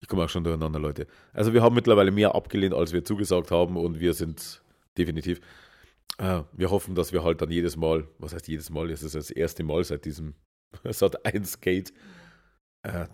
Ich 0.00 0.08
komme 0.08 0.22
auch 0.22 0.28
schon 0.28 0.44
durcheinander, 0.44 0.78
Leute. 0.78 1.06
Also 1.32 1.52
wir 1.52 1.62
haben 1.62 1.74
mittlerweile 1.74 2.12
mehr 2.12 2.34
abgelehnt, 2.34 2.74
als 2.74 2.92
wir 2.92 3.04
zugesagt 3.04 3.50
haben 3.50 3.76
und 3.76 3.98
wir 3.98 4.14
sind 4.14 4.62
definitiv 4.96 5.40
wir 6.18 6.70
hoffen, 6.70 6.94
dass 6.94 7.12
wir 7.12 7.22
halt 7.24 7.42
dann 7.42 7.50
jedes 7.50 7.76
Mal, 7.76 8.08
was 8.18 8.32
heißt 8.32 8.48
jedes 8.48 8.70
Mal, 8.70 8.90
es 8.90 9.02
ist 9.02 9.14
das 9.14 9.30
erste 9.30 9.64
Mal 9.64 9.84
seit 9.84 10.04
diesem 10.04 10.34
Sat 10.84 11.26
1 11.26 11.60
Gate, 11.60 11.92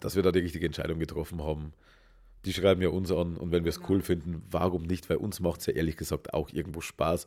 dass 0.00 0.14
wir 0.16 0.22
da 0.22 0.30
die 0.30 0.40
richtige 0.40 0.66
Entscheidung 0.66 0.98
getroffen 0.98 1.42
haben. 1.42 1.72
Die 2.44 2.52
schreiben 2.52 2.82
ja 2.82 2.88
uns 2.88 3.10
an 3.10 3.36
und 3.36 3.52
wenn 3.52 3.64
wir 3.64 3.70
es 3.70 3.80
cool 3.88 4.02
finden, 4.02 4.42
warum 4.50 4.82
nicht? 4.82 5.08
Weil 5.08 5.16
uns 5.16 5.40
macht 5.40 5.60
es 5.60 5.66
ja 5.66 5.74
ehrlich 5.74 5.96
gesagt 5.96 6.34
auch 6.34 6.50
irgendwo 6.50 6.80
Spaß, 6.80 7.26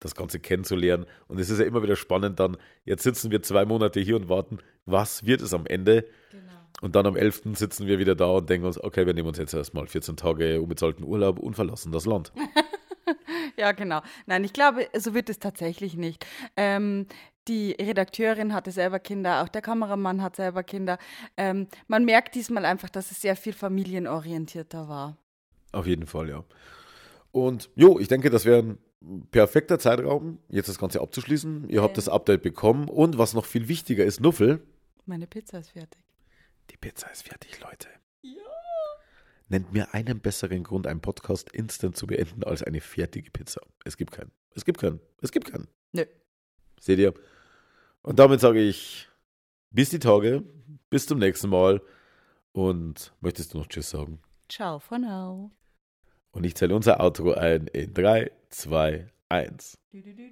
das 0.00 0.14
Ganze 0.14 0.40
kennenzulernen. 0.40 1.06
Und 1.28 1.38
es 1.38 1.50
ist 1.50 1.58
ja 1.58 1.66
immer 1.66 1.82
wieder 1.82 1.96
spannend 1.96 2.40
dann, 2.40 2.56
jetzt 2.84 3.02
sitzen 3.02 3.30
wir 3.30 3.42
zwei 3.42 3.64
Monate 3.64 4.00
hier 4.00 4.16
und 4.16 4.28
warten, 4.28 4.58
was 4.86 5.24
wird 5.26 5.42
es 5.42 5.54
am 5.54 5.66
Ende? 5.66 6.06
Genau. 6.30 6.52
Und 6.80 6.96
dann 6.96 7.06
am 7.06 7.16
11. 7.16 7.42
sitzen 7.54 7.86
wir 7.86 7.98
wieder 7.98 8.14
da 8.14 8.26
und 8.26 8.48
denken 8.48 8.66
uns, 8.66 8.82
okay, 8.82 9.06
wir 9.06 9.14
nehmen 9.14 9.28
uns 9.28 9.38
jetzt 9.38 9.52
erstmal 9.52 9.86
14 9.86 10.16
Tage 10.16 10.60
unbezahlten 10.60 11.04
Urlaub 11.04 11.38
und 11.38 11.54
verlassen 11.54 11.92
das 11.92 12.06
Land. 12.06 12.32
ja, 13.60 13.72
genau. 13.72 14.00
Nein, 14.26 14.42
ich 14.42 14.52
glaube, 14.52 14.88
so 14.96 15.14
wird 15.14 15.28
es 15.28 15.38
tatsächlich 15.38 15.96
nicht. 15.96 16.26
Ähm, 16.56 17.06
die 17.46 17.72
Redakteurin 17.72 18.54
hatte 18.54 18.70
selber 18.70 18.98
Kinder, 18.98 19.42
auch 19.42 19.48
der 19.48 19.62
Kameramann 19.62 20.22
hat 20.22 20.36
selber 20.36 20.62
Kinder. 20.62 20.98
Ähm, 21.36 21.68
man 21.88 22.04
merkt 22.04 22.34
diesmal 22.34 22.64
einfach, 22.64 22.88
dass 22.88 23.10
es 23.10 23.20
sehr 23.20 23.36
viel 23.36 23.52
familienorientierter 23.52 24.88
war. 24.88 25.16
Auf 25.72 25.86
jeden 25.86 26.06
Fall, 26.06 26.28
ja. 26.28 26.44
Und 27.32 27.70
jo, 27.76 27.98
ich 27.98 28.08
denke, 28.08 28.30
das 28.30 28.44
wäre 28.44 28.78
ein 29.02 29.28
perfekter 29.30 29.78
Zeitraum, 29.78 30.38
jetzt 30.48 30.68
das 30.68 30.78
Ganze 30.78 31.00
abzuschließen. 31.00 31.68
Ihr 31.68 31.82
habt 31.82 31.96
das 31.96 32.08
Update 32.08 32.42
bekommen 32.42 32.88
und 32.88 33.18
was 33.18 33.34
noch 33.34 33.44
viel 33.44 33.68
wichtiger 33.68 34.04
ist, 34.04 34.20
Nuffel. 34.20 34.66
Meine 35.06 35.26
Pizza 35.26 35.58
ist 35.58 35.70
fertig. 35.70 36.02
Die 36.70 36.76
Pizza 36.76 37.10
ist 37.10 37.22
fertig, 37.22 37.60
Leute. 37.60 37.88
Ja. 38.22 38.32
Nennt 39.50 39.72
mir 39.72 39.92
einen 39.94 40.20
besseren 40.20 40.62
Grund, 40.62 40.86
einen 40.86 41.00
Podcast 41.00 41.50
instant 41.50 41.96
zu 41.96 42.06
beenden, 42.06 42.44
als 42.44 42.62
eine 42.62 42.80
fertige 42.80 43.32
Pizza. 43.32 43.60
Es 43.84 43.96
gibt 43.96 44.12
keinen. 44.12 44.30
Es 44.54 44.64
gibt 44.64 44.80
keinen. 44.80 45.00
Es 45.20 45.32
gibt 45.32 45.50
keinen. 45.50 45.66
Nö. 45.90 46.04
Seht 46.80 47.00
ihr? 47.00 47.12
Und 48.02 48.20
damit 48.20 48.38
sage 48.38 48.60
ich, 48.60 49.08
bis 49.72 49.90
die 49.90 49.98
Tage, 49.98 50.44
bis 50.88 51.06
zum 51.06 51.18
nächsten 51.18 51.48
Mal. 51.48 51.82
Und 52.52 53.12
möchtest 53.20 53.52
du 53.52 53.58
noch 53.58 53.66
Tschüss 53.66 53.90
sagen? 53.90 54.20
Ciao 54.48 54.78
for 54.78 55.00
now. 55.00 55.50
Und 56.30 56.44
ich 56.44 56.54
zähle 56.54 56.76
unser 56.76 57.00
Outro 57.00 57.32
ein 57.32 57.66
in 57.66 57.92
3, 57.92 58.30
2, 58.50 59.08
1. 59.30 59.78
Du, 59.90 60.00
du, 60.00 60.14
du, 60.14 60.30